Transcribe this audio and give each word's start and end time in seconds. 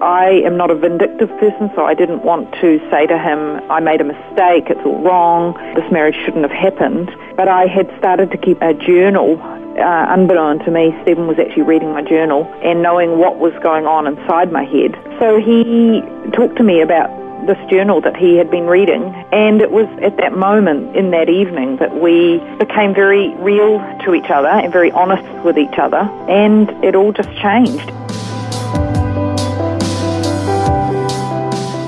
I 0.00 0.40
am 0.46 0.56
not 0.56 0.70
a 0.70 0.74
vindictive 0.74 1.28
person, 1.38 1.70
so 1.74 1.84
I 1.84 1.92
didn't 1.92 2.22
want 2.22 2.50
to 2.62 2.78
say 2.90 3.06
to 3.06 3.18
him, 3.18 3.60
I 3.70 3.80
made 3.80 4.00
a 4.00 4.04
mistake, 4.04 4.70
it's 4.70 4.80
all 4.84 5.02
wrong, 5.02 5.52
this 5.74 5.90
marriage 5.92 6.14
shouldn't 6.24 6.42
have 6.42 6.50
happened. 6.50 7.10
But 7.36 7.48
I 7.48 7.66
had 7.66 7.92
started 7.98 8.30
to 8.30 8.38
keep 8.38 8.62
a 8.62 8.72
journal. 8.72 9.38
Uh, 9.78 10.06
unbeknown 10.08 10.60
to 10.60 10.70
me, 10.70 10.96
Stephen 11.02 11.26
was 11.26 11.38
actually 11.38 11.64
reading 11.64 11.92
my 11.92 12.00
journal 12.00 12.44
and 12.62 12.82
knowing 12.82 13.18
what 13.18 13.38
was 13.38 13.52
going 13.62 13.86
on 13.86 14.06
inside 14.06 14.50
my 14.50 14.64
head. 14.64 14.96
So 15.18 15.38
he 15.38 16.00
talked 16.32 16.56
to 16.56 16.62
me 16.62 16.80
about 16.80 17.10
this 17.46 17.58
journal 17.70 18.00
that 18.00 18.16
he 18.16 18.36
had 18.36 18.50
been 18.50 18.66
reading. 18.66 19.02
And 19.32 19.60
it 19.60 19.70
was 19.70 19.86
at 20.02 20.16
that 20.16 20.32
moment 20.32 20.96
in 20.96 21.10
that 21.10 21.28
evening 21.28 21.76
that 21.76 22.00
we 22.00 22.38
became 22.58 22.94
very 22.94 23.34
real 23.36 23.78
to 24.04 24.14
each 24.14 24.30
other 24.30 24.48
and 24.48 24.72
very 24.72 24.92
honest 24.92 25.28
with 25.44 25.58
each 25.58 25.78
other. 25.78 26.08
And 26.28 26.70
it 26.82 26.94
all 26.94 27.12
just 27.12 27.34
changed. 27.36 27.92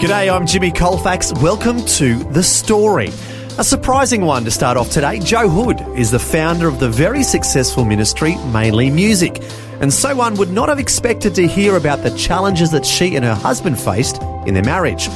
G'day, 0.02 0.34
I'm 0.34 0.48
Jimmy 0.48 0.72
Colfax. 0.72 1.32
Welcome 1.34 1.80
to 1.84 2.16
The 2.16 2.42
Story. 2.42 3.10
A 3.56 3.62
surprising 3.62 4.22
one 4.22 4.44
to 4.44 4.50
start 4.50 4.76
off 4.76 4.90
today. 4.90 5.20
Jo 5.20 5.48
Hood 5.48 5.80
is 5.96 6.10
the 6.10 6.18
founder 6.18 6.66
of 6.66 6.80
the 6.80 6.88
very 6.88 7.22
successful 7.22 7.84
ministry, 7.84 8.34
Mainly 8.46 8.90
Music. 8.90 9.40
And 9.80 9.92
so 9.92 10.16
one 10.16 10.34
would 10.38 10.50
not 10.50 10.68
have 10.68 10.80
expected 10.80 11.36
to 11.36 11.46
hear 11.46 11.76
about 11.76 12.02
the 12.02 12.10
challenges 12.18 12.72
that 12.72 12.84
she 12.84 13.14
and 13.14 13.24
her 13.24 13.36
husband 13.36 13.78
faced 13.78 14.20
in 14.44 14.54
their 14.54 14.64
marriage. 14.64 15.08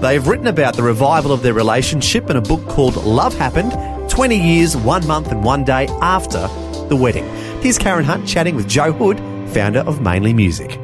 They've 0.00 0.26
written 0.26 0.46
about 0.46 0.74
the 0.74 0.84
revival 0.84 1.32
of 1.32 1.42
their 1.42 1.52
relationship 1.52 2.30
in 2.30 2.36
a 2.36 2.40
book 2.40 2.66
called 2.66 2.96
Love 2.96 3.36
Happened 3.36 3.72
20 4.08 4.36
Years, 4.38 4.74
One 4.74 5.06
Month, 5.06 5.32
and 5.32 5.44
One 5.44 5.64
Day 5.64 5.86
After 6.00 6.48
the 6.88 6.96
Wedding. 6.96 7.28
Here's 7.60 7.76
Karen 7.76 8.06
Hunt 8.06 8.26
chatting 8.26 8.56
with 8.56 8.66
Jo 8.66 8.90
Hood, 8.90 9.18
founder 9.52 9.80
of 9.80 10.00
Mainly 10.00 10.32
Music. 10.32 10.80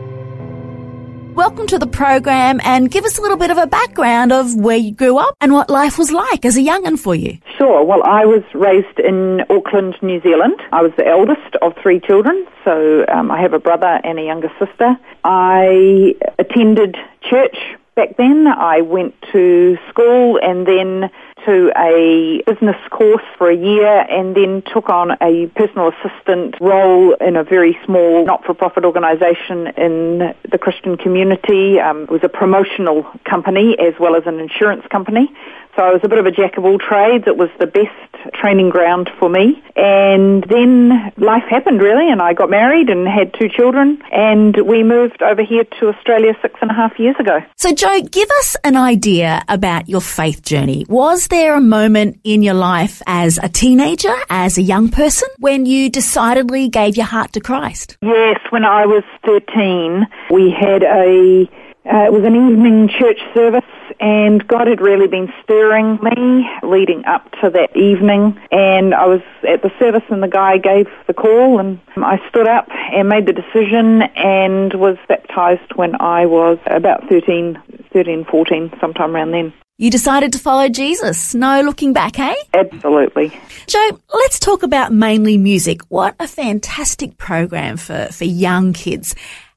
Welcome 1.57 1.69
to 1.69 1.79
the 1.79 1.87
program 1.87 2.61
and 2.65 2.91
give 2.91 3.07
us 3.07 3.17
a 3.17 3.23
little 3.23 3.39
bit 3.39 3.51
of 3.51 3.57
a 3.57 3.67
background 3.67 4.31
of 4.31 4.55
where 4.55 4.77
you 4.77 4.93
grew 4.93 5.17
up 5.17 5.35
and 5.41 5.55
what 5.55 5.71
life 5.71 5.97
was 5.97 6.13
like 6.13 6.45
as 6.45 6.59
a 6.59 6.61
young'un 6.61 6.99
for 6.99 7.15
you. 7.15 7.39
Sure. 7.57 7.83
Well, 7.83 8.03
I 8.05 8.27
was 8.27 8.43
raised 8.53 8.99
in 8.99 9.41
Auckland, 9.49 9.97
New 10.03 10.21
Zealand. 10.21 10.61
I 10.71 10.83
was 10.83 10.93
the 10.99 11.07
eldest 11.07 11.57
of 11.63 11.73
three 11.83 11.99
children, 11.99 12.47
so 12.63 13.07
um, 13.09 13.31
I 13.31 13.41
have 13.41 13.55
a 13.55 13.59
brother 13.59 13.99
and 14.05 14.19
a 14.19 14.23
younger 14.23 14.53
sister. 14.59 14.99
I 15.25 16.15
attended 16.39 16.99
church 17.23 17.57
back 17.97 18.17
then. 18.19 18.47
I 18.47 18.83
went 18.83 19.15
to 19.33 19.79
school 19.89 20.39
and 20.43 20.67
then 20.67 21.11
to 21.47 21.73
a 21.77 22.43
business 22.47 22.77
course 22.91 23.25
for 23.39 23.49
a 23.49 23.57
year 23.57 24.05
and 24.11 24.37
then 24.37 24.63
took 24.73 24.91
on 24.91 25.13
a 25.23 25.47
personal 25.57 25.93
assistant 25.93 26.57
role 26.61 27.15
in 27.15 27.37
a 27.37 27.43
very 27.43 27.79
small 27.87 28.27
not-for-profit 28.27 28.85
organisation 28.85 29.69
in 29.79 30.35
the 30.51 30.59
Christian 30.59 30.99
community. 30.99 31.81
Um, 31.81 32.03
it 32.03 32.11
was 32.11 32.23
a 32.23 32.29
promotional 32.29 33.05
company 33.25 33.77
as 33.79 33.95
well 33.99 34.15
as 34.15 34.25
an 34.27 34.41
insurance 34.41 34.85
company. 34.91 35.33
So 35.77 35.83
I 35.83 35.93
was 35.93 36.01
a 36.03 36.09
bit 36.09 36.19
of 36.19 36.25
a 36.25 36.31
jack 36.31 36.57
of 36.57 36.65
all 36.65 36.79
trades. 36.79 37.25
It 37.27 37.37
was 37.37 37.51
the 37.61 37.67
best 37.67 38.33
training 38.33 38.71
ground 38.71 39.11
for 39.19 39.29
me. 39.29 39.63
And 39.77 40.43
then 40.45 41.13
life 41.19 41.45
happened 41.51 41.83
really, 41.83 42.11
and 42.11 42.23
I 42.23 42.33
got 42.33 42.49
married 42.49 42.89
and 42.89 43.07
had 43.07 43.35
two 43.35 43.51
children, 43.51 44.03
and 44.11 44.57
we 44.67 44.83
moved 44.83 45.23
over 45.23 45.43
here 45.43 45.65
to 45.79 45.89
Australia 45.89 46.33
six 46.41 46.55
and 46.63 46.71
a 46.71 46.75
half 46.75 46.99
years 46.99 47.17
ago. 47.19 47.41
So, 47.57 47.75
Jo, 47.75 48.01
give 48.01 48.31
us 48.39 48.57
an 48.65 48.77
idea 48.77 49.43
about 49.49 49.87
your 49.87 50.01
faith 50.01 50.43
journey. 50.43 50.87
Was 50.89 51.29
there 51.29 51.55
a 51.55 51.61
moment 51.61 52.21
in 52.25 52.43
your 52.43 52.55
life 52.55 53.03
as 53.07 53.39
a 53.43 53.49
teenager, 53.49 54.15
as 54.31 54.57
a 54.57 54.63
young 54.63 54.89
person, 54.89 55.29
when 55.39 55.67
you 55.67 55.91
decidedly 55.91 56.71
gave 56.71 56.97
your 56.97 57.07
heart 57.07 57.35
to 57.35 57.41
Christ? 57.41 57.99
Yes, 58.01 58.41
when 58.49 58.65
I 58.65 58.87
was 58.87 59.05
13, 59.27 60.07
we 60.31 60.51
had 60.51 60.83
a 60.83 61.47
uh, 61.87 62.07
it 62.07 62.13
was 62.13 62.25
an 62.25 62.35
evening 62.35 62.89
church 62.89 63.21
service, 63.33 63.63
and 64.01 64.47
God 64.47 64.67
had 64.67 64.81
really 64.81 65.07
been 65.07 65.33
stirring 65.43 65.99
me 66.03 66.49
leading 66.63 67.05
up 67.05 67.31
to 67.43 67.51
that 67.51 67.77
evening. 67.77 68.39
And 68.51 68.95
I 68.95 69.07
was 69.07 69.21
at 69.49 69.63
the 69.63 69.71
service, 69.79 70.05
and 70.09 70.23
the 70.23 70.29
guy 70.29 70.59
gave 70.59 70.87
the 71.07 71.15
call, 71.15 71.59
and 71.59 71.81
I 71.97 72.21
stood 72.29 72.47
up 72.47 72.69
and 72.71 73.09
made 73.09 73.27
the 73.27 73.33
decision 73.33 74.03
and 74.17 74.75
was 74.75 74.97
baptized 75.09 75.73
when 75.75 76.01
I 76.01 76.27
was 76.27 76.59
about 76.67 77.09
13, 77.09 77.61
13 77.93 78.25
14, 78.25 78.73
sometime 78.81 79.15
around 79.15 79.33
then. 79.33 79.53
You 79.79 79.91
decided 79.91 80.33
to 80.33 80.39
follow 80.39 80.71
Jesus. 80.71 81.35
No 81.35 81.61
looking 81.61 81.93
back, 81.93 82.19
eh? 82.19 82.35
Absolutely. 82.55 83.29
Jo, 83.67 84.01
let's 84.15 84.39
talk 84.39 84.63
about 84.63 84.91
mainly 84.91 85.37
music. 85.37 85.83
What 85.89 86.17
a 86.19 86.27
fantastic 86.27 87.19
program 87.19 87.77
for, 87.77 88.07
for 88.11 88.25
young 88.25 88.73
kids. 88.73 89.15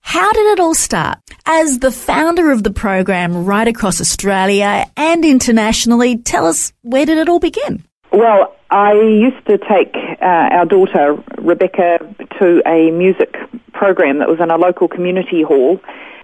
How 0.10 0.32
did 0.32 0.48
it 0.54 0.60
all 0.60 0.74
start? 0.74 1.20
As 1.46 1.78
the 1.78 1.92
founder 1.92 2.50
of 2.50 2.64
the 2.64 2.72
program 2.72 3.46
right 3.46 3.68
across 3.68 4.02
Australia 4.02 4.88
and 4.98 5.24
internationally, 5.24 6.18
tell 6.18 6.48
us 6.48 6.74
where 6.82 7.06
did 7.06 7.20
it 7.20 7.30
all 7.30 7.40
begin? 7.40 7.84
Well, 8.12 8.56
I 8.72 8.94
used 8.94 9.46
to 9.46 9.60
take 9.60 9.94
uh, 10.20 10.26
our 10.26 10.66
daughter, 10.66 11.16
Rebecca, 11.38 12.00
to 12.40 12.64
a 12.66 12.90
music 12.90 13.38
program 13.72 14.18
that 14.18 14.28
was 14.28 14.40
in 14.40 14.50
a 14.50 14.58
local 14.58 14.88
community 14.88 15.44
hall. 15.44 15.80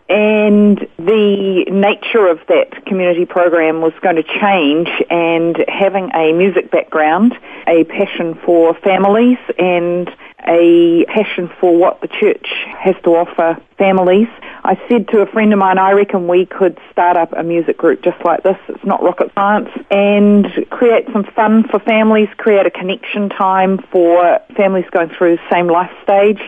And 0.09 0.79
the 0.97 1.66
nature 1.69 2.25
of 2.25 2.40
that 2.47 2.88
community 2.88 3.28
program 3.28 3.81
was 3.81 3.94
going 4.01 4.16
to 4.16 4.24
change, 4.24 4.90
and 5.12 5.63
having 5.68 6.09
a 6.16 6.34
music 6.34 6.72
background, 6.72 7.35
a 7.68 7.84
passion 7.84 8.34
for 8.34 8.74
families, 8.74 9.38
and 9.59 10.09
a 10.47 11.06
passion 11.06 11.50
for 11.59 11.75
what 11.75 12.01
the 12.01 12.07
church 12.07 12.47
has 12.78 12.95
to 13.03 13.16
offer 13.16 13.61
families. 13.78 14.28
I 14.63 14.79
said 14.89 15.07
to 15.09 15.22
a 15.22 15.25
friend 15.25 15.53
of 15.53 15.59
mine, 15.59 15.78
I 15.78 15.91
reckon 15.91 16.28
we 16.28 16.45
could 16.45 16.79
start 16.91 17.17
up 17.17 17.33
a 17.33 17.44
music 17.44 17.78
group 17.78 18.01
just 18.03 18.23
like 18.25 18.44
this. 18.44 18.57
It's 18.67 18.83
not 18.83 19.03
rocket 19.03 19.31
science. 19.35 19.69
And 19.91 20.47
create 20.69 21.06
some 21.11 21.23
fun 21.23 21.67
for 21.67 21.79
families, 21.79 22.29
create 22.38 22.66
a 22.66 22.72
connection 22.72 23.29
time 23.29 23.78
for 23.91 24.39
families 24.56 24.85
going 24.91 25.09
through 25.09 25.38
the 25.38 25.50
same 25.51 25.67
life 25.67 25.91
stage 26.03 26.39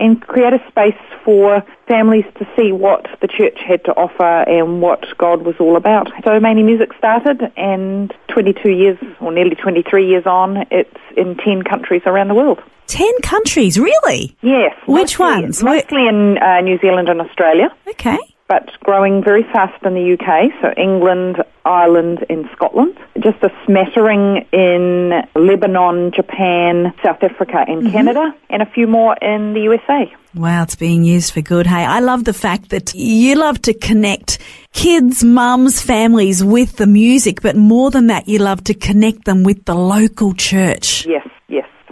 and 0.00 0.20
create 0.20 0.52
a 0.52 0.62
space 0.68 0.98
for 1.24 1.64
families 1.86 2.24
to 2.36 2.46
see 2.56 2.72
what 2.72 3.06
the 3.20 3.28
church 3.28 3.58
had 3.60 3.84
to 3.84 3.92
offer 3.92 4.42
and 4.48 4.82
what 4.82 5.06
God 5.18 5.42
was 5.42 5.54
all 5.60 5.76
about. 5.76 6.10
So 6.24 6.40
Mainly 6.40 6.64
Music 6.64 6.92
started 6.98 7.52
and 7.56 8.12
22 8.28 8.70
years 8.70 8.98
or 9.20 9.32
nearly 9.32 9.54
23 9.54 10.08
years 10.08 10.26
on, 10.26 10.66
it's 10.70 10.98
in 11.16 11.36
10 11.36 11.62
countries 11.62 12.02
around 12.06 12.28
the 12.28 12.34
world. 12.34 12.62
10 12.86 13.12
countries, 13.22 13.78
really? 13.78 14.36
Yes. 14.42 14.74
Which 14.86 15.18
mostly, 15.18 15.42
ones? 15.42 15.62
Mostly 15.62 16.06
in 16.06 16.38
uh, 16.38 16.60
New 16.60 16.78
Zealand 16.78 17.08
and 17.08 17.20
Australia. 17.20 17.74
Okay. 17.88 18.18
But 18.46 18.70
growing 18.80 19.24
very 19.24 19.42
fast 19.42 19.82
in 19.84 19.94
the 19.94 20.12
UK, 20.12 20.52
so 20.60 20.72
England, 20.76 21.42
Ireland, 21.64 22.26
and 22.28 22.46
Scotland. 22.54 22.96
Just 23.18 23.42
a 23.42 23.50
smattering 23.64 24.46
in 24.52 25.12
Lebanon, 25.34 26.12
Japan, 26.12 26.92
South 27.02 27.22
Africa, 27.22 27.64
and 27.66 27.82
mm-hmm. 27.82 27.92
Canada, 27.92 28.34
and 28.50 28.60
a 28.60 28.66
few 28.66 28.86
more 28.86 29.16
in 29.22 29.54
the 29.54 29.60
USA. 29.60 30.12
Wow, 30.34 30.64
it's 30.64 30.74
being 30.74 31.04
used 31.04 31.32
for 31.32 31.40
good. 31.40 31.66
Hey, 31.66 31.84
I 31.84 32.00
love 32.00 32.24
the 32.24 32.34
fact 32.34 32.68
that 32.70 32.92
you 32.94 33.36
love 33.36 33.62
to 33.62 33.72
connect 33.72 34.38
kids, 34.72 35.24
mums, 35.24 35.80
families 35.80 36.44
with 36.44 36.76
the 36.76 36.86
music, 36.86 37.40
but 37.40 37.56
more 37.56 37.90
than 37.90 38.08
that, 38.08 38.28
you 38.28 38.40
love 38.40 38.62
to 38.64 38.74
connect 38.74 39.24
them 39.24 39.44
with 39.44 39.64
the 39.64 39.74
local 39.74 40.34
church. 40.34 41.06
Yes. 41.06 41.26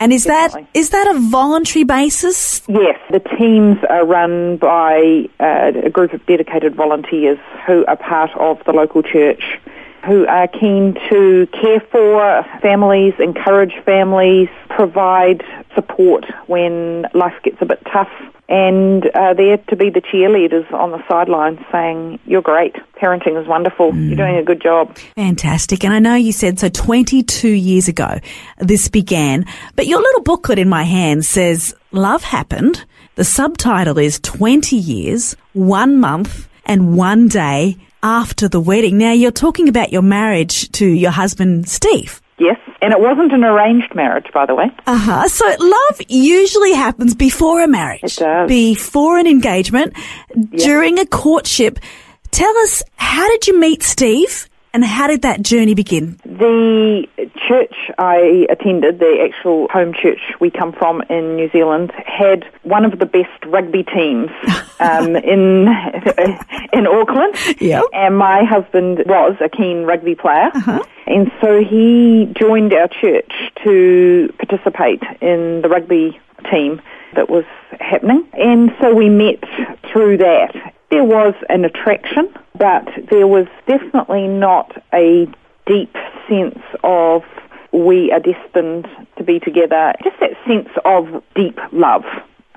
And 0.03 0.13
is 0.13 0.25
Definitely. 0.25 0.63
that 0.73 0.79
is 0.81 0.91
that 0.91 1.07
a 1.15 1.21
voluntary 1.31 1.85
basis? 1.85 2.61
Yes, 2.67 2.99
the 3.13 3.21
teams 3.21 3.79
are 3.89 4.05
run 4.05 4.57
by 4.57 5.29
uh, 5.39 5.71
a 5.85 5.91
group 5.91 6.13
of 6.13 6.27
dedicated 6.27 6.75
volunteers 6.75 7.39
who 7.69 7.87
are 7.87 7.95
part 7.95 8.33
of 8.35 8.59
the 8.65 8.73
local 8.73 9.05
church, 9.05 9.61
who 10.05 10.27
are 10.27 10.49
keen 10.49 10.95
to 11.09 11.47
care 11.53 11.79
for 11.79 12.45
families, 12.61 13.15
encourage 13.21 13.75
families, 13.85 14.49
provide 14.71 15.45
support 15.73 16.25
when 16.49 17.07
life 17.15 17.41
gets 17.45 17.59
a 17.61 17.67
bit 17.67 17.81
tough 17.93 18.11
and 18.53 19.07
uh, 19.15 19.33
there 19.33 19.57
to 19.57 19.77
be 19.77 19.89
the 19.89 20.03
cheerleaders 20.03 20.71
on 20.75 20.91
the 20.91 21.03
sidelines 21.09 21.59
saying, 21.73 22.21
You're 22.27 22.43
great, 22.43 22.77
parenting 23.03 23.41
is 23.41 23.49
wonderful, 23.49 23.93
mm. 23.93 24.09
you're 24.09 24.17
doing 24.17 24.37
a 24.37 24.43
good 24.45 24.61
job. 24.63 24.95
Fantastic. 25.17 25.85
And 25.85 25.95
I 25.95 25.99
know 25.99 26.15
you 26.15 26.33
said 26.33 26.59
so 26.59 26.69
22 26.69 27.49
years 27.49 27.89
ago 27.89 28.19
this 28.59 28.89
began, 28.89 29.47
but 29.75 29.87
your 29.87 30.01
little 30.01 30.21
booklet 30.21 30.59
in 30.59 30.69
my 30.69 30.85
hand 30.85 31.25
says, 31.25 31.75
Love 31.93 32.23
Happened. 32.23 32.85
The 33.15 33.25
subtitle 33.25 33.99
is 33.99 34.21
20 34.21 34.77
Years, 34.77 35.35
One 35.55 35.99
Month, 35.99 36.49
and 36.65 36.97
one 36.97 37.29
day 37.29 37.79
after 38.03 38.49
the 38.49 38.61
wedding. 38.61 38.97
Now, 38.97 39.13
you're 39.13 39.31
talking 39.31 39.69
about 39.69 39.93
your 39.93 40.03
marriage 40.03 40.71
to 40.73 40.87
your 40.87 41.11
husband, 41.11 41.69
Steve. 41.69 42.22
And 42.83 42.93
it 42.93 42.99
wasn't 43.01 43.33
an 43.33 43.45
arranged 43.45 43.95
marriage, 43.95 44.27
by 44.35 44.45
the 44.45 44.55
way. 44.57 44.71
Uh 44.87 44.99
huh. 44.99 45.29
So 45.29 45.47
love 45.59 46.01
usually 46.09 46.73
happens 46.75 47.15
before 47.15 47.63
a 47.63 47.69
marriage, 47.69 48.03
It 48.03 48.17
does. 48.17 48.49
before 48.49 49.19
an 49.19 49.27
engagement, 49.29 49.95
during 50.57 50.99
a 50.99 51.07
courtship. 51.07 51.79
Tell 52.33 52.57
us, 52.59 52.83
how 52.97 53.29
did 53.29 53.47
you 53.47 53.59
meet 53.61 53.83
Steve, 53.83 54.49
and 54.75 54.85
how 54.85 55.07
did 55.07 55.23
that 55.23 55.43
journey 55.43 55.75
begin? 55.75 56.19
The 56.25 57.07
church 57.49 57.75
I 57.99 58.47
attended, 58.49 58.99
the 58.99 59.29
actual 59.29 59.69
home 59.69 59.93
church 59.93 60.21
we 60.41 60.51
come 60.51 60.73
from 60.73 61.03
in 61.11 61.37
New 61.37 61.51
Zealand, 61.51 61.93
had 62.07 62.45
one 62.63 62.85
of 62.85 62.99
the 62.99 63.07
best 63.07 63.45
rugby 63.47 63.83
teams 63.83 64.31
um, 64.81 65.17
in 65.17 65.69
in 66.73 66.87
Auckland. 66.87 67.35
Yep. 67.61 67.85
And 67.93 68.17
my 68.17 68.45
husband 68.45 69.05
was 69.07 69.37
a 69.41 69.49
keen 69.49 69.85
rugby 69.85 70.15
player. 70.15 70.51
And 71.07 71.31
so 71.41 71.63
he 71.63 72.33
joined 72.41 72.73
our 72.73 72.89
church 72.89 73.33
to 73.65 74.33
participate 74.39 75.03
in 75.21 75.61
the 75.63 75.69
rugby 75.69 76.19
team 76.51 76.81
that 77.15 77.29
was 77.29 77.45
happening. 77.81 78.27
And 78.33 78.71
so 78.81 78.95
we 78.95 79.09
met 79.09 79.43
through 79.93 80.19
that. 80.19 80.55
There 80.91 81.05
was 81.05 81.35
an 81.49 81.65
attraction, 81.65 82.33
but 82.59 82.87
there 83.11 83.27
was 83.27 83.47
definitely 83.67 84.29
not 84.29 84.71
a 84.93 85.27
deep 85.67 85.95
sense 86.29 86.61
of 86.85 87.23
we 87.73 88.13
are 88.13 88.21
destined 88.21 88.87
to 89.17 89.25
be 89.25 89.41
together. 89.41 89.95
Just 90.05 90.21
that 90.21 90.33
sense 90.47 90.69
of 90.85 91.23
deep 91.35 91.59
love. 91.73 92.05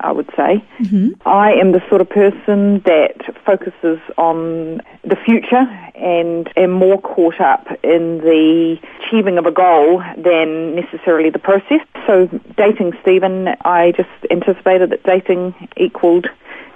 I 0.00 0.12
would 0.12 0.28
say. 0.36 0.64
Mm-hmm. 0.80 1.26
I 1.26 1.52
am 1.52 1.72
the 1.72 1.82
sort 1.88 2.00
of 2.00 2.10
person 2.10 2.80
that 2.84 3.34
focuses 3.44 3.98
on 4.18 4.82
the 5.02 5.16
future 5.16 5.66
and 5.94 6.50
am 6.56 6.70
more 6.70 7.00
caught 7.00 7.40
up 7.40 7.66
in 7.82 8.18
the 8.18 8.76
achieving 9.00 9.38
of 9.38 9.46
a 9.46 9.52
goal 9.52 10.02
than 10.16 10.74
necessarily 10.74 11.30
the 11.30 11.38
process. 11.38 11.80
So 12.06 12.26
dating 12.56 12.92
Stephen, 13.02 13.48
I 13.64 13.92
just 13.96 14.10
anticipated 14.30 14.90
that 14.90 15.02
dating 15.04 15.54
equaled 15.76 16.26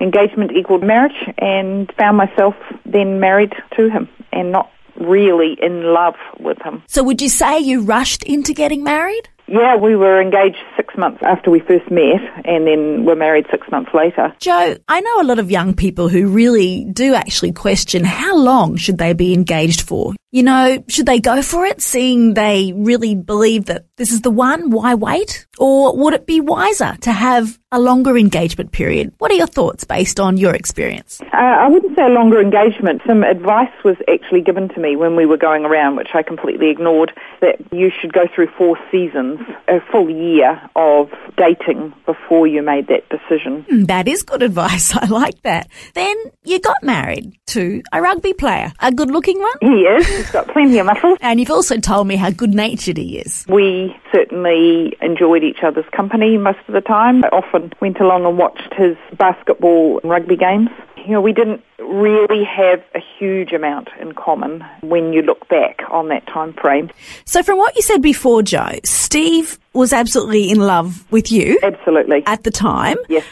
engagement 0.00 0.52
equaled 0.52 0.82
marriage 0.82 1.28
and 1.38 1.92
found 1.98 2.16
myself 2.16 2.54
then 2.86 3.20
married 3.20 3.52
to 3.76 3.90
him 3.90 4.08
and 4.32 4.50
not 4.50 4.70
really 4.96 5.56
in 5.60 5.82
love 5.92 6.14
with 6.38 6.60
him. 6.62 6.82
So, 6.86 7.02
would 7.02 7.20
you 7.20 7.28
say 7.28 7.58
you 7.58 7.82
rushed 7.82 8.22
into 8.22 8.52
getting 8.52 8.82
married? 8.82 9.28
Yeah, 9.50 9.74
we 9.74 9.96
were 9.96 10.20
engaged 10.20 10.58
six 10.76 10.96
months 10.96 11.20
after 11.22 11.50
we 11.50 11.58
first 11.58 11.90
met 11.90 12.20
and 12.44 12.68
then 12.68 13.04
were 13.04 13.16
married 13.16 13.46
six 13.50 13.68
months 13.68 13.90
later. 13.92 14.32
Jo, 14.38 14.76
I 14.86 15.00
know 15.00 15.20
a 15.20 15.24
lot 15.24 15.40
of 15.40 15.50
young 15.50 15.74
people 15.74 16.08
who 16.08 16.28
really 16.28 16.84
do 16.84 17.14
actually 17.14 17.50
question 17.50 18.04
how 18.04 18.36
long 18.36 18.76
should 18.76 18.98
they 18.98 19.12
be 19.12 19.34
engaged 19.34 19.80
for? 19.80 20.14
You 20.30 20.44
know, 20.44 20.84
should 20.86 21.06
they 21.06 21.18
go 21.18 21.42
for 21.42 21.66
it, 21.66 21.82
seeing 21.82 22.34
they 22.34 22.72
really 22.76 23.16
believe 23.16 23.64
that 23.64 23.86
this 23.96 24.12
is 24.12 24.20
the 24.20 24.30
one? 24.30 24.70
Why 24.70 24.94
wait? 24.94 25.48
Or 25.58 25.96
would 25.96 26.14
it 26.14 26.24
be 26.24 26.40
wiser 26.40 26.96
to 27.00 27.10
have 27.10 27.58
a 27.72 27.80
longer 27.80 28.16
engagement 28.16 28.70
period? 28.70 29.12
What 29.18 29.32
are 29.32 29.34
your 29.34 29.48
thoughts 29.48 29.82
based 29.82 30.20
on 30.20 30.36
your 30.36 30.54
experience? 30.54 31.20
Uh, 31.20 31.36
I 31.36 31.68
wouldn't 31.68 31.96
say 31.96 32.04
a 32.04 32.08
longer 32.08 32.40
engagement. 32.40 33.02
Some 33.08 33.24
advice 33.24 33.72
was 33.84 33.96
actually 34.08 34.42
given 34.42 34.68
to 34.68 34.80
me 34.80 34.94
when 34.94 35.16
we 35.16 35.26
were 35.26 35.36
going 35.36 35.64
around, 35.64 35.96
which 35.96 36.10
I 36.14 36.22
completely 36.22 36.70
ignored, 36.70 37.12
that 37.40 37.56
you 37.72 37.90
should 37.90 38.12
go 38.12 38.26
through 38.32 38.48
four 38.56 38.78
seasons, 38.92 39.39
a 39.68 39.80
full 39.92 40.10
year 40.10 40.60
of 40.76 41.10
dating 41.36 41.92
before 42.06 42.46
you 42.46 42.62
made 42.62 42.88
that 42.88 43.08
decision. 43.08 43.64
Hmm, 43.68 43.84
That 43.84 44.08
is 44.08 44.22
good 44.22 44.42
advice. 44.50 44.94
I 44.96 45.06
like 45.06 45.40
that. 45.42 45.68
Then 45.94 46.16
you 46.44 46.58
got 46.60 46.82
married 46.82 47.32
to 47.48 47.82
a 47.92 48.00
rugby 48.02 48.32
player, 48.32 48.72
a 48.80 48.92
good 48.92 49.10
looking 49.10 49.38
one. 49.40 49.52
He 49.60 49.82
is. 49.82 50.06
He's 50.06 50.30
got 50.30 50.48
plenty 50.48 50.78
of 50.78 50.86
muscles. 50.86 51.18
And 51.22 51.38
you've 51.40 51.50
also 51.50 51.78
told 51.78 52.06
me 52.06 52.16
how 52.16 52.30
good 52.30 52.54
natured 52.54 52.96
he 52.96 53.18
is. 53.18 53.44
We 53.48 53.96
certainly 54.12 54.96
enjoyed 55.00 55.42
each 55.44 55.62
other's 55.62 55.84
company 55.94 56.36
most 56.38 56.58
of 56.68 56.74
the 56.74 56.80
time. 56.80 57.24
I 57.24 57.28
often 57.28 57.72
went 57.80 58.00
along 58.00 58.24
and 58.26 58.36
watched 58.38 58.74
his 58.74 58.96
basketball 59.18 60.00
and 60.02 60.10
rugby 60.10 60.36
games. 60.36 60.68
You 61.06 61.12
know, 61.12 61.20
we 61.20 61.32
didn't 61.32 61.62
really 61.78 62.44
have 62.44 62.82
a 62.94 63.00
huge 63.18 63.52
amount 63.52 63.88
in 64.00 64.12
common 64.12 64.64
when 64.82 65.12
you 65.12 65.22
look 65.22 65.48
back 65.48 65.80
on 65.90 66.08
that 66.08 66.26
time 66.26 66.52
frame. 66.52 66.90
So, 67.24 67.42
from 67.42 67.58
what 67.58 67.74
you 67.76 67.82
said 67.82 68.02
before, 68.02 68.42
Jo, 68.42 68.78
Steve 68.84 69.58
was 69.72 69.92
absolutely 69.92 70.50
in 70.50 70.58
love 70.58 71.10
with 71.12 71.30
you 71.30 71.58
Absolutely. 71.62 72.24
at 72.26 72.42
the 72.42 72.50
time. 72.50 72.96
Yes. 73.08 73.24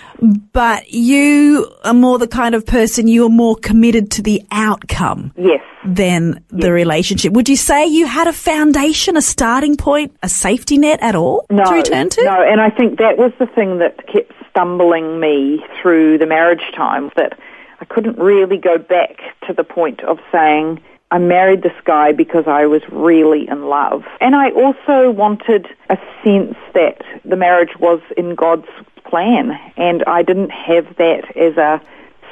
But 0.52 0.90
you 0.92 1.68
are 1.84 1.92
more 1.94 2.18
the 2.18 2.28
kind 2.28 2.54
of 2.54 2.64
person 2.64 3.08
you 3.08 3.26
are 3.26 3.30
more 3.30 3.56
committed 3.56 4.10
to 4.12 4.22
the 4.22 4.42
outcome 4.52 5.32
Yes. 5.36 5.62
than 5.84 6.44
the 6.48 6.72
relationship. 6.72 7.32
Would 7.32 7.48
you 7.48 7.56
say 7.56 7.86
you 7.86 8.06
had 8.06 8.28
a 8.28 8.32
foundation, 8.32 9.16
a 9.16 9.22
starting 9.22 9.76
point, 9.76 10.16
a 10.22 10.28
safety 10.28 10.78
net 10.78 11.00
at 11.02 11.16
all 11.16 11.44
no, 11.50 11.64
to 11.64 11.74
return 11.74 12.08
to? 12.10 12.24
No, 12.24 12.40
and 12.42 12.60
I 12.60 12.70
think 12.70 12.98
that 12.98 13.18
was 13.18 13.32
the 13.40 13.46
thing 13.46 13.78
that 13.78 14.06
kept 14.06 14.32
stumbling 14.48 15.18
me 15.18 15.64
through 15.82 16.18
the 16.18 16.26
marriage 16.26 16.72
time, 16.74 17.10
that 17.16 17.36
I 17.80 17.84
couldn't 17.84 18.18
really 18.18 18.56
go 18.56 18.78
back 18.78 19.18
to 19.46 19.52
the 19.52 19.64
point 19.64 20.02
of 20.04 20.18
saying, 20.32 20.80
I 21.10 21.18
married 21.18 21.62
this 21.62 21.80
guy 21.84 22.12
because 22.12 22.46
I 22.46 22.66
was 22.66 22.82
really 22.90 23.48
in 23.48 23.66
love. 23.66 24.04
And 24.20 24.36
I 24.36 24.50
also 24.50 25.10
wanted 25.10 25.66
a 25.88 25.96
sense 26.22 26.56
that 26.74 27.02
the 27.24 27.36
marriage 27.36 27.78
was 27.78 28.00
in 28.16 28.34
God's 28.34 28.68
plan, 29.04 29.58
and 29.76 30.04
I 30.06 30.22
didn't 30.22 30.50
have 30.50 30.96
that 30.96 31.34
as 31.34 31.56
a 31.56 31.80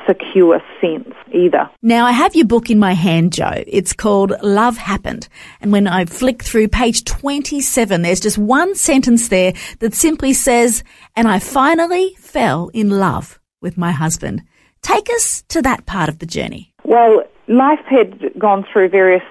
secure 0.07 0.63
sense 0.81 1.15
either. 1.33 1.69
Now, 1.83 2.07
I 2.07 2.13
have 2.13 2.37
your 2.37 2.47
book 2.47 2.71
in 2.71 2.79
my 2.79 2.93
hand, 2.93 3.33
Jo. 3.33 3.65
It's 3.67 3.93
called 3.93 4.35
Love 4.43 4.77
Happened. 4.77 5.29
And 5.61 5.73
when 5.73 5.87
I 5.87 6.05
flick 6.05 6.43
through 6.43 6.69
page 6.69 7.05
27, 7.05 8.03
there's 8.03 8.21
just 8.21 8.39
one 8.39 8.75
sentence 8.75 9.29
there 9.29 9.55
that 9.81 9.95
simply 9.95 10.33
says, 10.33 10.85
and 11.17 11.27
I 11.27 11.39
finally 11.39 12.15
fell 12.19 12.69
in 12.69 12.91
love 12.91 13.41
with 13.61 13.77
my 13.77 13.91
husband. 13.91 14.43
Take 14.87 15.11
us 15.11 15.43
to 15.49 15.63
that 15.63 15.85
part 15.85 16.09
of 16.09 16.21
the 16.21 16.27
journey. 16.27 16.73
Well, 16.85 17.25
life 17.49 17.85
had 17.87 18.39
gone 18.39 18.65
through 18.73 18.91
various 18.91 19.25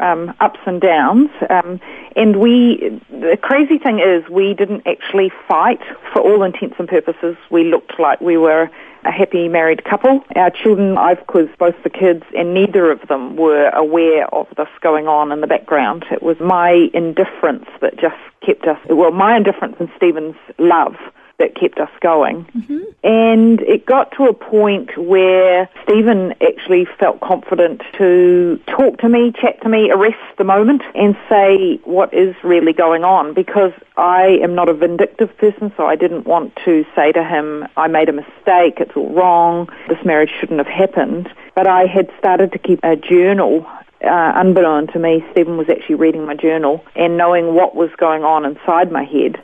um, 0.00 0.34
ups 0.40 0.58
and 0.66 0.80
downs, 0.80 1.30
um, 1.48 1.80
and 2.16 2.40
we. 2.40 3.00
The 3.08 3.38
crazy 3.40 3.78
thing 3.78 4.00
is, 4.00 4.28
we 4.28 4.54
didn't 4.54 4.88
actually 4.88 5.30
fight. 5.46 5.78
For 6.12 6.20
all 6.20 6.42
intents 6.42 6.74
and 6.80 6.88
purposes, 6.88 7.36
we 7.48 7.62
looked 7.62 8.00
like 8.00 8.20
we 8.20 8.36
were 8.36 8.68
a 9.04 9.12
happy 9.12 9.46
married 9.46 9.84
couple. 9.84 10.24
Our 10.34 10.50
children, 10.50 10.98
I've 10.98 11.24
quizzed 11.28 11.56
both 11.58 11.80
the 11.84 11.90
kids, 11.90 12.24
and 12.36 12.52
neither 12.52 12.90
of 12.90 13.06
them 13.06 13.36
were 13.36 13.68
aware 13.68 14.26
of 14.34 14.48
this 14.56 14.68
going 14.80 15.06
on 15.06 15.30
in 15.30 15.40
the 15.40 15.46
background. 15.46 16.06
It 16.10 16.24
was 16.24 16.40
my 16.40 16.90
indifference 16.92 17.66
that 17.82 18.00
just 18.00 18.16
kept 18.44 18.66
us. 18.66 18.80
Well, 18.88 19.12
my 19.12 19.36
indifference 19.36 19.76
and 19.78 19.90
Stephen's 19.96 20.34
love 20.58 20.96
that 21.38 21.54
kept 21.54 21.78
us 21.78 21.90
going. 22.00 22.44
Mm-hmm. 22.44 22.78
And 23.04 23.60
it 23.60 23.86
got 23.86 24.12
to 24.12 24.24
a 24.24 24.34
point 24.34 24.96
where 24.98 25.68
Stephen 25.84 26.34
actually 26.42 26.84
felt 26.84 27.20
confident 27.20 27.82
to 27.96 28.60
talk 28.66 28.98
to 28.98 29.08
me, 29.08 29.32
chat 29.32 29.62
to 29.62 29.68
me, 29.68 29.90
arrest 29.90 30.18
the 30.36 30.44
moment 30.44 30.82
and 30.94 31.16
say 31.28 31.76
what 31.84 32.12
is 32.12 32.34
really 32.42 32.72
going 32.72 33.04
on 33.04 33.34
because 33.34 33.72
I 33.96 34.38
am 34.42 34.54
not 34.54 34.68
a 34.68 34.74
vindictive 34.74 35.36
person, 35.38 35.72
so 35.76 35.86
I 35.86 35.96
didn't 35.96 36.26
want 36.26 36.56
to 36.64 36.84
say 36.94 37.12
to 37.12 37.24
him, 37.24 37.66
I 37.76 37.88
made 37.88 38.08
a 38.08 38.12
mistake, 38.12 38.80
it's 38.80 38.96
all 38.96 39.12
wrong, 39.12 39.68
this 39.88 40.04
marriage 40.04 40.30
shouldn't 40.40 40.58
have 40.58 40.66
happened. 40.66 41.32
But 41.54 41.66
I 41.66 41.86
had 41.86 42.10
started 42.18 42.52
to 42.52 42.58
keep 42.58 42.80
a 42.82 42.96
journal 42.96 43.66
uh, 44.04 44.32
unbeknown 44.36 44.86
to 44.88 44.98
me, 44.98 45.24
Stephen 45.32 45.56
was 45.56 45.68
actually 45.68 45.96
reading 45.96 46.24
my 46.24 46.34
journal 46.34 46.84
and 46.94 47.16
knowing 47.16 47.54
what 47.54 47.74
was 47.74 47.90
going 47.96 48.22
on 48.22 48.44
inside 48.44 48.92
my 48.92 49.04
head, 49.04 49.40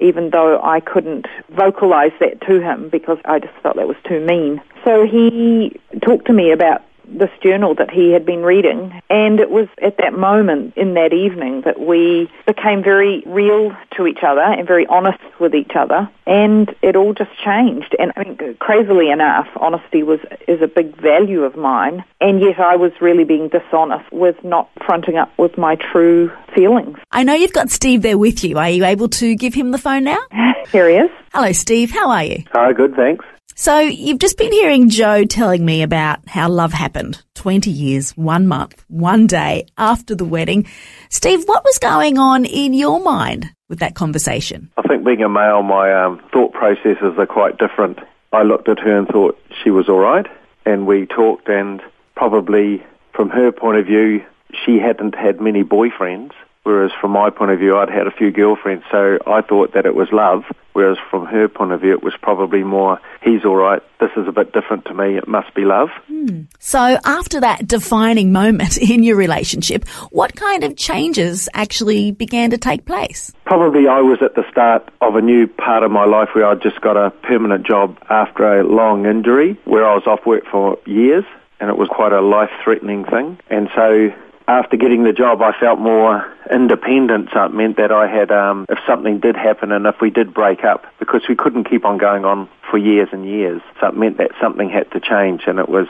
even 0.00 0.30
though 0.30 0.60
I 0.62 0.80
couldn't 0.80 1.26
vocalize 1.50 2.12
that 2.20 2.40
to 2.42 2.60
him 2.60 2.88
because 2.88 3.18
I 3.24 3.38
just 3.38 3.54
felt 3.62 3.76
that 3.76 3.88
was 3.88 3.96
too 4.08 4.20
mean. 4.20 4.62
So 4.84 5.06
he 5.06 5.78
talked 6.02 6.26
to 6.28 6.32
me 6.32 6.50
about 6.52 6.82
this 7.10 7.30
journal 7.42 7.74
that 7.74 7.90
he 7.90 8.12
had 8.12 8.24
been 8.24 8.42
reading, 8.42 9.00
and 9.10 9.40
it 9.40 9.50
was 9.50 9.68
at 9.82 9.96
that 9.98 10.12
moment 10.12 10.76
in 10.76 10.94
that 10.94 11.12
evening 11.12 11.62
that 11.62 11.80
we 11.80 12.30
became 12.46 12.82
very 12.82 13.22
real 13.26 13.76
to 13.96 14.06
each 14.06 14.20
other 14.22 14.40
and 14.40 14.66
very 14.66 14.86
honest 14.86 15.20
with 15.38 15.54
each 15.54 15.72
other, 15.74 16.08
and 16.26 16.74
it 16.82 16.96
all 16.96 17.12
just 17.12 17.30
changed. 17.44 17.94
And 17.98 18.12
I 18.16 18.24
mean, 18.24 18.56
crazily 18.58 19.10
enough, 19.10 19.48
honesty 19.56 20.02
was 20.02 20.20
is 20.46 20.62
a 20.62 20.68
big 20.68 20.96
value 20.96 21.42
of 21.42 21.56
mine, 21.56 22.04
and 22.20 22.40
yet 22.40 22.58
I 22.58 22.76
was 22.76 22.92
really 23.00 23.24
being 23.24 23.48
dishonest 23.48 24.10
with 24.12 24.42
not 24.44 24.70
fronting 24.84 25.16
up 25.16 25.36
with 25.38 25.58
my 25.58 25.76
true 25.76 26.30
feelings. 26.54 26.98
I 27.10 27.24
know 27.24 27.34
you've 27.34 27.52
got 27.52 27.70
Steve 27.70 28.02
there 28.02 28.18
with 28.18 28.44
you. 28.44 28.58
Are 28.58 28.70
you 28.70 28.84
able 28.84 29.08
to 29.08 29.34
give 29.34 29.54
him 29.54 29.70
the 29.70 29.78
phone 29.78 30.04
now? 30.04 30.18
Here 30.72 30.88
he 30.88 30.96
is. 30.96 31.10
Hello, 31.32 31.52
Steve. 31.52 31.90
How 31.90 32.10
are 32.10 32.24
you? 32.24 32.44
Uh, 32.52 32.72
good, 32.72 32.94
thanks. 32.94 33.24
So 33.60 33.78
you've 33.78 34.20
just 34.20 34.38
been 34.38 34.52
hearing 34.52 34.88
Jo 34.88 35.26
telling 35.26 35.66
me 35.66 35.82
about 35.82 36.26
how 36.26 36.48
love 36.48 36.72
happened 36.72 37.22
20 37.34 37.70
years, 37.70 38.16
one 38.16 38.46
month, 38.46 38.82
one 38.88 39.26
day 39.26 39.66
after 39.76 40.14
the 40.14 40.24
wedding. 40.24 40.66
Steve, 41.10 41.44
what 41.44 41.62
was 41.62 41.76
going 41.78 42.16
on 42.16 42.46
in 42.46 42.72
your 42.72 43.02
mind 43.02 43.50
with 43.68 43.80
that 43.80 43.94
conversation? 43.94 44.70
I 44.78 44.88
think 44.88 45.04
being 45.04 45.22
a 45.22 45.28
male, 45.28 45.62
my 45.62 45.92
um, 45.92 46.22
thought 46.32 46.54
processes 46.54 47.18
are 47.18 47.26
quite 47.26 47.58
different. 47.58 47.98
I 48.32 48.44
looked 48.44 48.70
at 48.70 48.78
her 48.78 48.96
and 48.96 49.06
thought 49.06 49.38
she 49.62 49.68
was 49.68 49.90
all 49.90 49.98
right, 49.98 50.26
and 50.64 50.86
we 50.86 51.04
talked, 51.04 51.50
and 51.50 51.82
probably 52.14 52.82
from 53.12 53.28
her 53.28 53.52
point 53.52 53.76
of 53.76 53.84
view, 53.84 54.24
she 54.64 54.78
hadn't 54.78 55.14
had 55.14 55.40
many 55.40 55.64
boyfriends, 55.64 56.32
whereas 56.62 56.90
from 57.00 57.12
my 57.12 57.30
point 57.30 57.50
of 57.50 57.58
view, 57.58 57.76
I'd 57.76 57.90
had 57.90 58.06
a 58.06 58.10
few 58.10 58.30
girlfriends. 58.30 58.84
So 58.90 59.18
I 59.26 59.40
thought 59.42 59.72
that 59.74 59.86
it 59.86 59.94
was 59.94 60.08
love, 60.12 60.44
whereas 60.72 60.98
from 61.10 61.26
her 61.26 61.48
point 61.48 61.72
of 61.72 61.80
view, 61.80 61.92
it 61.92 62.02
was 62.02 62.14
probably 62.20 62.62
more, 62.62 63.00
he's 63.22 63.44
all 63.44 63.56
right, 63.56 63.82
this 63.98 64.10
is 64.16 64.28
a 64.28 64.32
bit 64.32 64.52
different 64.52 64.84
to 64.86 64.94
me, 64.94 65.16
it 65.16 65.26
must 65.26 65.54
be 65.54 65.64
love. 65.64 65.88
Hmm. 66.06 66.42
So 66.58 66.78
after 66.78 67.40
that 67.40 67.66
defining 67.66 68.32
moment 68.32 68.76
in 68.90 69.02
your 69.02 69.16
relationship, 69.16 69.88
what 70.10 70.36
kind 70.36 70.64
of 70.64 70.76
changes 70.76 71.48
actually 71.54 72.12
began 72.12 72.50
to 72.50 72.58
take 72.58 72.84
place? 72.84 73.32
Probably 73.44 73.88
I 73.88 74.00
was 74.00 74.18
at 74.22 74.34
the 74.34 74.44
start 74.50 74.88
of 75.00 75.16
a 75.16 75.22
new 75.22 75.46
part 75.46 75.82
of 75.82 75.90
my 75.90 76.04
life 76.04 76.28
where 76.34 76.46
I'd 76.46 76.62
just 76.62 76.80
got 76.80 76.96
a 76.96 77.10
permanent 77.10 77.66
job 77.66 77.98
after 78.08 78.60
a 78.60 78.64
long 78.64 79.06
injury 79.06 79.58
where 79.64 79.86
I 79.86 79.94
was 79.94 80.06
off 80.06 80.24
work 80.26 80.44
for 80.50 80.78
years 80.86 81.24
and 81.58 81.68
it 81.68 81.76
was 81.76 81.88
quite 81.88 82.12
a 82.12 82.20
life 82.20 82.50
threatening 82.64 83.04
thing. 83.04 83.38
And 83.50 83.68
so 83.74 84.10
after 84.50 84.76
getting 84.76 85.04
the 85.04 85.12
job, 85.12 85.40
I 85.42 85.52
felt 85.58 85.78
more 85.78 86.26
independent. 86.50 87.30
So 87.32 87.44
it 87.44 87.54
meant 87.54 87.76
that 87.76 87.92
I 87.92 88.08
had, 88.08 88.32
um, 88.32 88.66
if 88.68 88.78
something 88.86 89.20
did 89.20 89.36
happen 89.36 89.70
and 89.70 89.86
if 89.86 90.00
we 90.00 90.10
did 90.10 90.34
break 90.34 90.64
up, 90.64 90.84
because 90.98 91.22
we 91.28 91.36
couldn't 91.36 91.64
keep 91.64 91.84
on 91.84 91.98
going 91.98 92.24
on 92.24 92.48
for 92.68 92.76
years 92.76 93.08
and 93.12 93.24
years, 93.24 93.62
so 93.80 93.86
it 93.88 93.96
meant 93.96 94.18
that 94.18 94.32
something 94.40 94.68
had 94.68 94.90
to 94.92 95.00
change. 95.00 95.44
And 95.46 95.58
it 95.60 95.68
was 95.68 95.86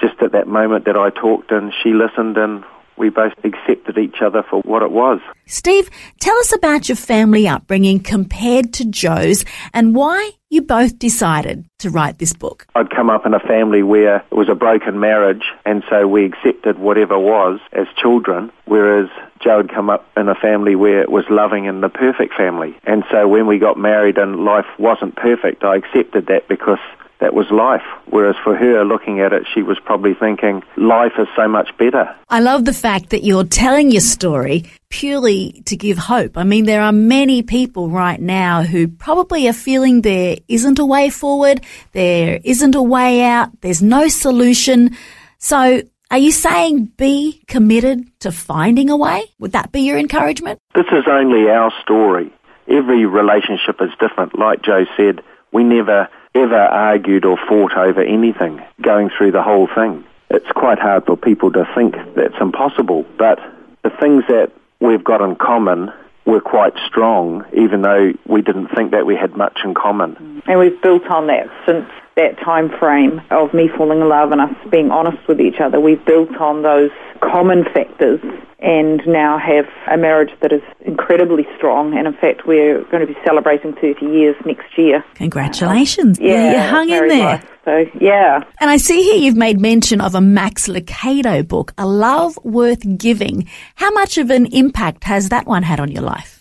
just 0.00 0.22
at 0.22 0.32
that 0.32 0.48
moment 0.48 0.86
that 0.86 0.96
I 0.96 1.10
talked 1.10 1.50
and 1.50 1.72
she 1.82 1.92
listened 1.92 2.38
and 2.38 2.64
we 2.98 3.10
both 3.10 3.32
accepted 3.44 3.98
each 3.98 4.20
other 4.20 4.42
for 4.42 4.60
what 4.62 4.82
it 4.82 4.90
was. 4.90 5.20
Steve, 5.46 5.88
tell 6.20 6.36
us 6.38 6.52
about 6.52 6.88
your 6.88 6.96
family 6.96 7.48
upbringing 7.48 8.00
compared 8.00 8.72
to 8.74 8.84
Jo's 8.84 9.44
and 9.72 9.94
why 9.94 10.32
you 10.50 10.62
both 10.62 10.98
decided 10.98 11.64
to 11.78 11.90
write 11.90 12.18
this 12.18 12.32
book. 12.32 12.66
I'd 12.74 12.90
come 12.90 13.10
up 13.10 13.26
in 13.26 13.34
a 13.34 13.40
family 13.40 13.82
where 13.82 14.18
it 14.18 14.32
was 14.32 14.48
a 14.48 14.54
broken 14.54 14.98
marriage, 14.98 15.44
and 15.64 15.82
so 15.88 16.06
we 16.06 16.24
accepted 16.24 16.78
whatever 16.78 17.18
was 17.18 17.60
as 17.72 17.86
children, 17.96 18.50
whereas 18.64 19.08
Jo 19.40 19.58
had 19.58 19.70
come 19.70 19.90
up 19.90 20.06
in 20.16 20.28
a 20.28 20.34
family 20.34 20.74
where 20.74 21.00
it 21.00 21.10
was 21.10 21.24
loving 21.28 21.68
and 21.68 21.82
the 21.82 21.88
perfect 21.88 22.34
family. 22.34 22.76
And 22.84 23.04
so 23.10 23.28
when 23.28 23.46
we 23.46 23.58
got 23.58 23.78
married 23.78 24.18
and 24.18 24.44
life 24.44 24.66
wasn't 24.78 25.16
perfect, 25.16 25.64
I 25.64 25.76
accepted 25.76 26.26
that 26.26 26.48
because 26.48 26.80
that 27.20 27.34
was 27.34 27.50
life. 27.50 27.82
Whereas 28.06 28.36
for 28.44 28.56
her, 28.56 28.84
looking 28.84 29.20
at 29.20 29.32
it, 29.32 29.44
she 29.52 29.62
was 29.62 29.78
probably 29.84 30.14
thinking, 30.14 30.62
life 30.76 31.12
is 31.18 31.26
so 31.36 31.48
much 31.48 31.76
better. 31.76 32.14
I 32.28 32.40
love 32.40 32.64
the 32.64 32.72
fact 32.72 33.10
that 33.10 33.24
you're 33.24 33.44
telling 33.44 33.90
your 33.90 34.00
story 34.00 34.70
purely 34.88 35.62
to 35.66 35.76
give 35.76 35.98
hope. 35.98 36.38
I 36.38 36.44
mean, 36.44 36.64
there 36.64 36.82
are 36.82 36.92
many 36.92 37.42
people 37.42 37.90
right 37.90 38.20
now 38.20 38.62
who 38.62 38.88
probably 38.88 39.48
are 39.48 39.52
feeling 39.52 40.02
there 40.02 40.36
isn't 40.48 40.78
a 40.78 40.86
way 40.86 41.10
forward, 41.10 41.64
there 41.92 42.40
isn't 42.44 42.74
a 42.74 42.82
way 42.82 43.22
out, 43.22 43.60
there's 43.60 43.82
no 43.82 44.08
solution. 44.08 44.96
So 45.38 45.82
are 46.10 46.18
you 46.18 46.32
saying 46.32 46.86
be 46.96 47.42
committed 47.48 48.06
to 48.20 48.32
finding 48.32 48.88
a 48.90 48.96
way? 48.96 49.24
Would 49.40 49.52
that 49.52 49.72
be 49.72 49.80
your 49.80 49.98
encouragement? 49.98 50.58
This 50.74 50.86
is 50.90 51.04
only 51.06 51.50
our 51.50 51.72
story. 51.82 52.32
Every 52.66 53.04
relationship 53.06 53.80
is 53.80 53.90
different. 54.00 54.38
Like 54.38 54.62
Jo 54.62 54.84
said, 54.96 55.20
we 55.52 55.64
never 55.64 56.08
ever 56.34 56.58
argued 56.58 57.24
or 57.24 57.38
fought 57.48 57.76
over 57.76 58.02
anything 58.02 58.62
going 58.80 59.10
through 59.16 59.32
the 59.32 59.42
whole 59.42 59.68
thing. 59.74 60.04
It's 60.30 60.50
quite 60.52 60.78
hard 60.78 61.06
for 61.06 61.16
people 61.16 61.52
to 61.52 61.66
think 61.74 61.94
that's 62.14 62.34
impossible, 62.40 63.06
but 63.16 63.38
the 63.82 63.90
things 63.90 64.24
that 64.28 64.52
we've 64.80 65.02
got 65.02 65.22
in 65.22 65.36
common 65.36 65.90
were 66.26 66.40
quite 66.40 66.74
strong, 66.86 67.44
even 67.54 67.80
though 67.80 68.12
we 68.26 68.42
didn't 68.42 68.68
think 68.68 68.90
that 68.90 69.06
we 69.06 69.16
had 69.16 69.34
much 69.36 69.60
in 69.64 69.72
common. 69.72 70.42
And 70.46 70.58
we've 70.58 70.80
built 70.82 71.06
on 71.06 71.28
that 71.28 71.48
since 71.64 71.88
that 72.18 72.36
time 72.44 72.68
frame 72.78 73.22
of 73.30 73.54
me 73.54 73.70
falling 73.76 74.00
in 74.00 74.08
love 74.08 74.32
and 74.32 74.40
us 74.40 74.54
being 74.70 74.90
honest 74.90 75.26
with 75.28 75.40
each 75.40 75.60
other. 75.60 75.80
We've 75.80 76.04
built 76.04 76.36
on 76.36 76.62
those 76.62 76.90
common 77.22 77.64
factors 77.72 78.20
and 78.58 79.00
now 79.06 79.38
have 79.38 79.66
a 79.88 79.96
marriage 79.96 80.32
that 80.42 80.52
is 80.52 80.62
incredibly 80.80 81.46
strong. 81.56 81.96
And 81.96 82.08
in 82.08 82.14
fact, 82.14 82.42
we're 82.44 82.82
going 82.90 83.06
to 83.06 83.06
be 83.06 83.18
celebrating 83.24 83.72
30 83.74 84.04
years 84.06 84.34
next 84.44 84.76
year. 84.76 85.04
Congratulations. 85.14 86.18
Yeah, 86.20 86.52
you 86.52 86.68
hung 86.68 86.90
in 86.90 87.08
there. 87.08 87.42
So, 87.64 87.84
yeah. 88.00 88.42
And 88.60 88.68
I 88.68 88.78
see 88.78 89.02
here 89.02 89.16
you've 89.16 89.36
made 89.36 89.60
mention 89.60 90.00
of 90.00 90.14
a 90.14 90.20
Max 90.20 90.66
Lucado 90.66 91.46
book, 91.46 91.72
A 91.78 91.86
Love 91.86 92.36
Worth 92.42 92.82
Giving. 92.98 93.48
How 93.76 93.90
much 93.92 94.18
of 94.18 94.30
an 94.30 94.46
impact 94.46 95.04
has 95.04 95.28
that 95.28 95.46
one 95.46 95.62
had 95.62 95.78
on 95.78 95.92
your 95.92 96.02
life? 96.02 96.37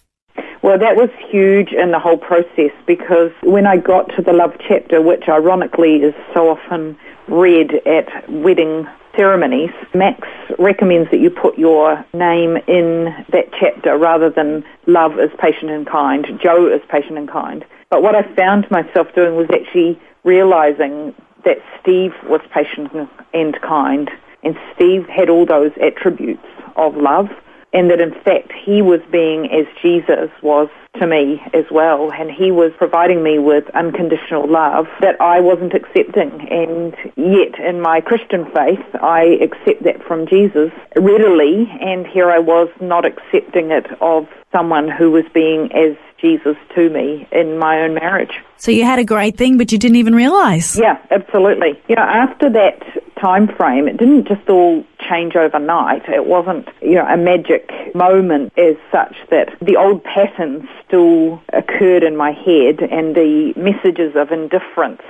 Well, 0.62 0.80
that 0.80 0.96
was 0.96 1.10
huge 1.30 1.72
in 1.72 1.92
the 1.92 2.00
whole 2.00 2.18
process 2.18 2.72
because 2.86 3.32
when 3.44 3.68
I 3.68 3.78
got 3.78 4.16
to 4.16 4.22
the 4.22 4.34
love 4.34 4.56
chapter, 4.68 5.02
which 5.02 5.30
ironically 5.30 5.98
is 5.98 6.16
so 6.34 6.50
often 6.50 6.98
read 7.28 7.74
at 7.86 8.30
wedding 8.30 8.88
ceremonies, 9.16 9.72
Max 9.94 10.28
recommends 10.58 11.12
that 11.12 11.20
you 11.20 11.30
put 11.30 11.58
your 11.58 12.04
name 12.14 12.58
in 12.68 13.06
that 13.30 13.50
chapter 13.60 13.98
rather 13.98 14.30
than 14.30 14.64
love 14.88 15.20
is 15.20 15.30
patient 15.40 15.72
and 15.72 15.86
kind, 15.86 16.26
Jo 16.42 16.68
is 16.68 16.82
patient 16.90 17.18
and 17.18 17.30
kind. 17.30 17.64
But 17.90 18.02
what 18.02 18.16
I 18.16 18.24
found 18.36 18.70
myself 18.72 19.14
doing 19.14 19.36
was 19.36 19.48
actually 19.54 20.00
realizing 20.24 21.14
that 21.46 21.60
Steve 21.80 22.14
was 22.24 22.42
patient 22.52 22.92
and 23.34 23.62
kind, 23.62 24.10
and 24.44 24.58
Steve 24.76 25.08
had 25.08 25.30
all 25.30 25.46
those 25.46 25.72
attributes 25.82 26.46
of 26.76 26.96
love 26.98 27.30
and 27.74 27.90
that 27.90 28.02
in 28.02 28.14
fact 28.24 28.52
he 28.66 28.82
was 28.82 29.02
being 29.12 29.52
as 29.52 29.66
Jesus 29.82 30.30
was 30.42 30.70
to 31.00 31.08
me 31.08 31.42
as 31.54 31.66
well, 31.72 32.12
and 32.12 32.32
he 32.32 32.52
was 32.52 32.72
providing 32.78 33.24
me 33.24 33.40
with 33.40 33.70
unconditional 33.76 34.48
love 34.48 34.88
that 35.02 35.20
I 35.22 35.40
wasn't 35.40 35.74
accepting. 35.74 36.48
And 36.50 36.96
yet, 37.16 37.60
in 37.60 37.82
my 37.82 38.02
Christian 38.02 38.46
faith, 38.52 38.84
I 39.02 39.38
accept 39.42 39.84
that 39.84 40.04
from 40.08 40.28
Jesus 40.28 40.72
readily, 40.96 41.70
and 41.82 42.08
here 42.08 42.32
I 42.32 42.40
was 42.40 42.70
not 42.82 43.06
accepting 43.06 43.72
it 43.72 43.86
of 44.02 44.28
someone 44.52 44.88
who 44.88 45.12
was 45.12 45.26
being 45.34 45.72
as 45.74 45.96
Jesus 46.20 46.58
to 46.76 46.90
me 46.90 47.28
in 47.32 47.60
my 47.60 47.82
own 47.82 47.94
marriage. 47.94 48.40
So 48.58 48.72
you 48.72 48.84
had 48.84 48.98
a 48.98 49.06
great 49.06 49.38
thing, 49.38 49.58
but 49.58 49.72
you 49.72 49.78
didn't 49.78 49.98
even 49.98 50.16
realize. 50.16 50.78
Yeah, 50.78 50.98
absolutely. 51.12 51.80
You 51.88 51.96
know, 51.96 52.02
after 52.02 52.50
that 52.50 52.82
time 53.20 53.48
frame, 53.48 53.88
it 53.88 53.98
didn't 53.98 54.28
just 54.28 54.48
all 54.50 54.84
change 55.08 55.36
overnight. 55.36 56.08
It 56.10 56.26
wasn't, 56.26 56.68
you 56.82 56.96
know, 56.96 57.06
a 57.06 57.18
magic 57.18 57.72
moment 57.94 58.54
as 58.58 58.76
such 58.92 59.16
that 59.30 59.56
the 59.62 59.78
old 59.78 60.04
patterns 60.04 60.68
still 60.88 61.42
occurred 61.54 62.04
in 62.04 62.18
my 62.18 62.32
head 62.32 62.82
and 62.82 63.16
the 63.16 63.54
messages 63.56 64.16
of 64.16 64.32
indifference 64.32 65.02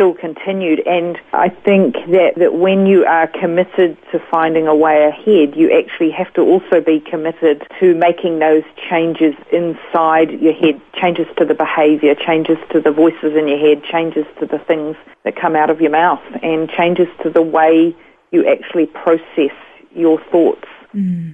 still 0.00 0.14
continued. 0.14 0.80
And 0.86 1.18
I 1.34 1.50
think 1.50 1.94
that, 2.08 2.32
that 2.36 2.54
when 2.54 2.86
you 2.86 3.04
are 3.04 3.26
committed 3.26 3.98
to 4.12 4.18
finding 4.30 4.66
a 4.66 4.74
way 4.74 5.04
ahead, 5.04 5.54
you 5.54 5.70
actually 5.78 6.10
have 6.12 6.32
to 6.34 6.40
also 6.40 6.80
be 6.80 7.00
committed 7.00 7.66
to 7.80 7.94
making 7.94 8.38
those 8.38 8.62
changes 8.88 9.34
inside 9.52 10.30
your 10.40 10.54
head, 10.54 10.80
changes 10.94 11.26
to 11.36 11.44
the 11.44 11.52
behavior, 11.52 12.14
changes 12.14 12.56
to 12.72 12.80
the 12.80 12.90
voices 12.90 13.36
in 13.36 13.46
your 13.46 13.58
head, 13.58 13.84
changes 13.84 14.24
to 14.38 14.46
the 14.46 14.58
things 14.58 14.96
that 15.24 15.36
come 15.36 15.54
out 15.54 15.68
of 15.68 15.82
your 15.82 15.90
mouth, 15.90 16.22
and 16.42 16.70
changes 16.70 17.08
to 17.22 17.28
the 17.28 17.42
way 17.42 17.94
you 18.30 18.48
actually 18.48 18.86
process 18.86 19.52
your 19.94 20.18
thoughts 20.30 20.69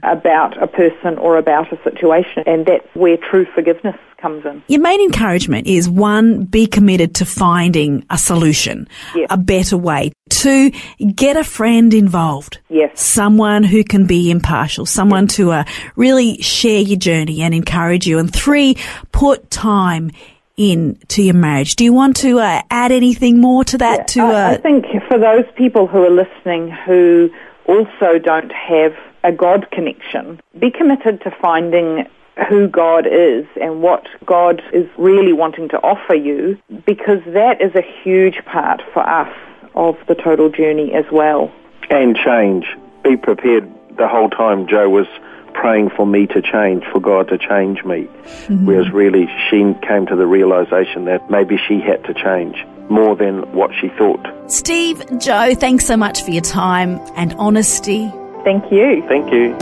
about 0.03 0.61
a 0.63 0.67
person 0.67 1.19
or 1.19 1.39
about 1.39 1.73
a 1.73 1.83
situation. 1.83 2.43
And 2.47 2.67
that's 2.67 2.87
where 2.95 3.17
true 3.17 3.47
forgiveness 3.55 3.97
comes 4.19 4.45
in. 4.45 4.63
Your 4.69 4.81
main 4.81 5.01
encouragement 5.01 5.67
is 5.67 5.89
one, 5.89 6.45
be 6.45 6.67
committed 6.67 7.15
to 7.17 7.25
finding 7.25 8.05
a 8.11 8.19
solution, 8.19 8.89
Yes. 9.15 9.29
a 9.31 9.37
better 9.37 9.77
way. 9.77 10.13
Two, 10.31 10.71
get 11.15 11.37
a 11.37 11.45
friend 11.45 11.93
involved. 11.95 12.59
Yes. 12.69 13.01
Someone 13.01 13.63
who 13.63 13.85
can 13.85 14.07
be 14.07 14.31
impartial, 14.31 14.87
someone 14.87 15.27
to 15.29 15.53
uh, 15.53 15.65
really 15.97 16.41
share 16.43 16.81
your 16.81 16.99
journey 16.99 17.43
and 17.43 17.55
encourage 17.55 18.07
you. 18.07 18.19
And 18.19 18.33
three, 18.33 18.77
put 19.13 19.51
time 19.51 20.11
in 20.57 20.99
to 21.09 21.23
your 21.23 21.35
marriage. 21.35 21.77
Do 21.77 21.85
you 21.85 21.93
want 21.93 22.17
to 22.17 22.39
uh, 22.41 22.63
add 22.71 22.91
anything 22.91 23.41
more 23.41 23.65
to 23.65 23.79
that? 23.79 24.09
to 24.09 24.21
I, 24.21 24.33
I 24.33 24.55
uh, 24.55 24.59
think 24.59 24.87
for 25.09 25.19
those 25.19 25.45
people 25.57 25.87
who 25.87 26.03
are 26.03 26.11
listening 26.11 26.71
who 26.71 27.31
also 27.67 28.19
don't 28.19 28.53
have 28.53 28.95
a 29.25 29.33
God 29.33 29.71
connection, 29.71 30.41
be 30.59 30.71
committed 30.71 31.21
to 31.23 31.31
finding 31.31 32.07
who 32.49 32.69
God 32.69 33.07
is 33.07 33.47
and 33.61 33.83
what 33.83 34.07
God 34.25 34.63
is 34.73 34.87
really 34.99 35.33
wanting 35.33 35.69
to 35.71 35.79
offer 35.79 36.15
you 36.15 36.59
because 36.85 37.21
that 37.27 37.61
is 37.61 37.75
a 37.75 37.83
huge 38.03 38.45
part 38.45 38.83
for 38.93 39.01
us 39.01 39.35
of 39.75 39.97
the 40.07 40.15
total 40.15 40.51
journey 40.51 40.93
as 40.95 41.05
well. 41.11 41.51
And 41.91 42.17
change. 42.17 42.67
Be 43.03 43.17
prepared 43.17 43.69
the 43.97 44.09
whole 44.09 44.29
time 44.29 44.67
Jo 44.67 44.89
was 44.89 45.07
praying 45.55 45.91
for 45.91 46.07
me 46.07 46.27
to 46.27 46.43
change, 46.43 46.85
for 46.93 47.01
God 47.01 47.29
to 47.29 47.39
change 47.39 47.83
me. 47.85 48.03
Mm-hmm. 48.05 48.67
Whereas 48.67 48.93
really 48.93 49.27
she 49.49 49.75
came 49.87 50.07
to 50.07 50.17
the 50.17 50.27
realization 50.27 51.07
that 51.07 51.31
maybe 51.31 51.57
she 51.57 51.81
had 51.81 52.05
to 52.05 52.15
change 52.15 52.57
more 52.91 53.17
than 53.17 53.43
what 53.53 53.71
she 53.81 53.89
thought. 53.91 54.27
Steve, 54.49 55.03
Jo, 55.19 55.55
thanks 55.55 55.87
so 55.87 55.97
much 55.97 56.23
for 56.23 56.31
your 56.31 56.43
time 56.43 57.01
and 57.17 57.35
honesty. 57.35 58.13
Thank 58.45 58.71
you. 58.71 59.03
Thank 59.09 59.33
you. 59.33 59.57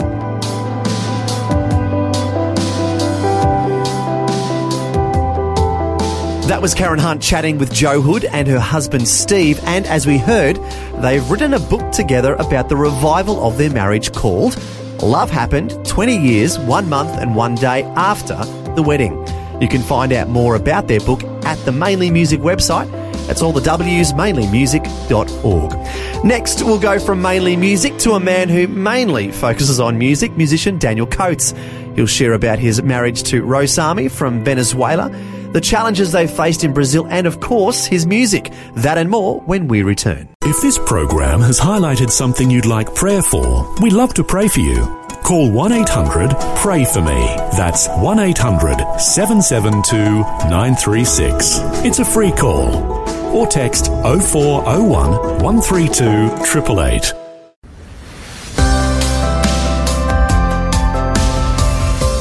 That 6.47 6.61
was 6.61 6.75
Karen 6.75 6.99
Hunt 6.99 7.23
chatting 7.23 7.57
with 7.57 7.73
Jo 7.73 8.01
Hood 8.01 8.23
and 8.25 8.47
her 8.47 8.59
husband 8.59 9.07
Steve, 9.07 9.59
and 9.63 9.87
as 9.87 10.05
we 10.05 10.19
heard, 10.19 10.57
they've 11.01 11.27
written 11.27 11.55
a 11.55 11.59
book 11.59 11.91
together 11.91 12.35
about 12.35 12.69
the 12.69 12.75
revival 12.75 13.43
of 13.43 13.57
their 13.57 13.71
marriage 13.71 14.13
called 14.13 14.55
Love 15.01 15.31
Happened 15.31 15.83
20 15.87 16.15
Years, 16.15 16.59
One 16.59 16.87
Month 16.87 17.17
and 17.17 17.35
One 17.35 17.55
Day 17.55 17.81
After 17.95 18.35
the 18.75 18.83
Wedding. 18.83 19.13
You 19.59 19.67
can 19.67 19.81
find 19.81 20.13
out 20.13 20.29
more 20.29 20.55
about 20.55 20.87
their 20.87 20.99
book 20.99 21.23
at 21.45 21.57
the 21.65 21.71
Mainly 21.71 22.11
Music 22.11 22.41
website. 22.41 22.91
That's 23.27 23.41
all 23.41 23.51
the 23.51 23.61
W's, 23.61 24.13
mainlymusic.org. 24.13 26.25
Next, 26.25 26.63
we'll 26.63 26.79
go 26.79 26.99
from 26.99 27.21
mainly 27.21 27.55
music 27.55 27.97
to 27.99 28.13
a 28.13 28.19
man 28.19 28.49
who 28.49 28.67
mainly 28.67 29.31
focuses 29.31 29.79
on 29.79 29.97
music, 29.97 30.35
musician 30.37 30.77
Daniel 30.77 31.07
Coates. 31.07 31.53
He'll 31.95 32.05
share 32.05 32.33
about 32.33 32.59
his 32.59 32.81
marriage 32.81 33.23
to 33.23 33.43
Rosarmi 33.43 34.11
from 34.11 34.43
Venezuela, 34.43 35.09
the 35.51 35.61
challenges 35.61 36.11
they've 36.11 36.29
faced 36.29 36.63
in 36.63 36.73
Brazil, 36.73 37.07
and 37.09 37.25
of 37.25 37.39
course, 37.39 37.85
his 37.85 38.05
music. 38.05 38.51
That 38.75 38.97
and 38.97 39.09
more 39.09 39.39
when 39.41 39.67
we 39.67 39.83
return. 39.83 40.27
If 40.43 40.61
this 40.61 40.77
program 40.77 41.39
has 41.41 41.59
highlighted 41.59 42.11
something 42.11 42.51
you'd 42.51 42.65
like 42.65 42.93
prayer 42.93 43.21
for, 43.21 43.73
we'd 43.81 43.93
love 43.93 44.13
to 44.15 44.23
pray 44.23 44.47
for 44.47 44.59
you. 44.59 44.85
Call 45.23 45.51
1 45.51 45.71
800 45.71 46.35
Pray 46.57 46.85
For 46.85 47.01
Me. 47.01 47.35
That's 47.57 47.87
1 47.87 48.19
800 48.19 48.99
772 48.99 49.97
936. 49.97 51.59
It's 51.83 51.99
a 51.99 52.05
free 52.05 52.31
call. 52.31 53.05
Or 53.33 53.47
text 53.47 53.87
0401 53.87 55.41
132 55.41 56.03
888. 56.03 57.13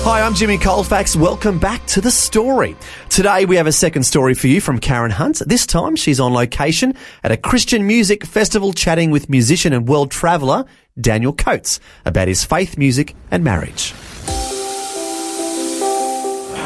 Hi, 0.06 0.20
I'm 0.20 0.34
Jimmy 0.34 0.58
Colfax. 0.58 1.16
Welcome 1.16 1.58
back 1.58 1.86
to 1.86 2.00
the 2.02 2.10
story. 2.10 2.76
Today 3.08 3.46
we 3.46 3.56
have 3.56 3.66
a 3.66 3.72
second 3.72 4.02
story 4.02 4.34
for 4.34 4.48
you 4.48 4.60
from 4.60 4.78
Karen 4.78 5.10
Hunt. 5.10 5.40
This 5.46 5.64
time 5.66 5.96
she's 5.96 6.20
on 6.20 6.34
location 6.34 6.94
at 7.22 7.32
a 7.32 7.38
Christian 7.38 7.86
music 7.86 8.26
festival 8.26 8.74
chatting 8.74 9.10
with 9.10 9.30
musician 9.30 9.72
and 9.72 9.88
world 9.88 10.10
traveller 10.10 10.66
Daniel 11.00 11.32
Coates 11.32 11.80
about 12.04 12.28
his 12.28 12.44
faith, 12.44 12.76
music 12.76 13.16
and 13.30 13.42
marriage. 13.42 13.94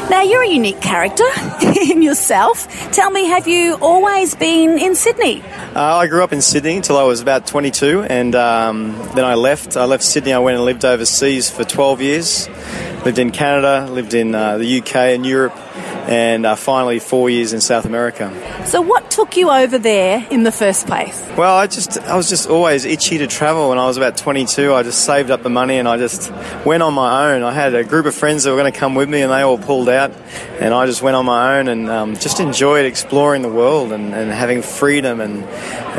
Now, 0.09 0.23
you're 0.23 0.43
a 0.43 0.49
unique 0.49 0.81
character 0.81 1.27
in 1.61 2.01
yourself. 2.01 2.67
Tell 2.91 3.11
me, 3.11 3.25
have 3.25 3.47
you 3.47 3.75
always 3.75 4.33
been 4.33 4.79
in 4.79 4.95
Sydney? 4.95 5.43
Uh, 5.75 5.97
I 5.97 6.07
grew 6.07 6.23
up 6.23 6.33
in 6.33 6.41
Sydney 6.41 6.77
until 6.77 6.97
I 6.97 7.03
was 7.03 7.21
about 7.21 7.45
22, 7.45 8.01
and 8.03 8.33
um, 8.33 8.97
then 9.13 9.23
I 9.23 9.35
left. 9.35 9.77
I 9.77 9.85
left 9.85 10.03
Sydney. 10.03 10.33
I 10.33 10.39
went 10.39 10.55
and 10.55 10.65
lived 10.65 10.83
overseas 10.83 11.51
for 11.51 11.63
12 11.63 12.01
years. 12.01 12.49
Lived 13.05 13.19
in 13.19 13.29
Canada, 13.29 13.87
lived 13.91 14.15
in 14.15 14.33
uh, 14.33 14.57
the 14.57 14.79
UK 14.79 14.95
and 14.95 15.27
Europe, 15.27 15.55
and 16.09 16.43
uh, 16.43 16.55
finally 16.55 16.97
four 16.97 17.29
years 17.29 17.53
in 17.53 17.61
South 17.61 17.85
America. 17.85 18.33
So, 18.65 18.81
what 18.81 19.11
took 19.11 19.37
you 19.37 19.51
over 19.51 19.77
there 19.77 20.25
in 20.31 20.41
the 20.41 20.51
first 20.51 20.87
place? 20.87 21.23
Well, 21.37 21.55
I 21.55 21.67
just 21.67 21.99
I 21.99 22.17
was 22.17 22.27
just 22.27 22.49
always 22.49 22.83
itchy 22.83 23.19
to 23.19 23.27
travel. 23.27 23.69
When 23.69 23.77
I 23.77 23.85
was 23.85 23.95
about 23.95 24.17
22, 24.17 24.73
I 24.73 24.81
just 24.81 25.05
saved 25.05 25.29
up 25.29 25.43
the 25.43 25.51
money 25.51 25.77
and 25.77 25.87
I 25.87 25.97
just 25.97 26.31
went 26.65 26.81
on 26.81 26.95
my 26.95 27.31
own. 27.31 27.43
I 27.43 27.51
had 27.51 27.75
a 27.75 27.83
group 27.83 28.07
of 28.07 28.15
friends 28.15 28.43
that 28.43 28.49
were 28.49 28.57
going 28.57 28.73
to 28.73 28.77
come 28.77 28.95
with 28.95 29.07
me, 29.07 29.21
and 29.21 29.31
they 29.31 29.41
all 29.41 29.59
pulled 29.59 29.87
out, 29.87 30.11
and 30.59 30.73
I 30.73 30.87
just 30.87 31.03
went 31.03 31.15
on 31.15 31.25
my 31.25 31.59
own 31.59 31.67
and 31.67 31.87
um, 31.89 32.15
just 32.15 32.39
enjoyed 32.39 32.85
exploring 32.85 33.43
the 33.43 33.49
world 33.49 33.91
and, 33.91 34.15
and 34.15 34.31
having 34.31 34.63
freedom 34.63 35.21
and 35.21 35.43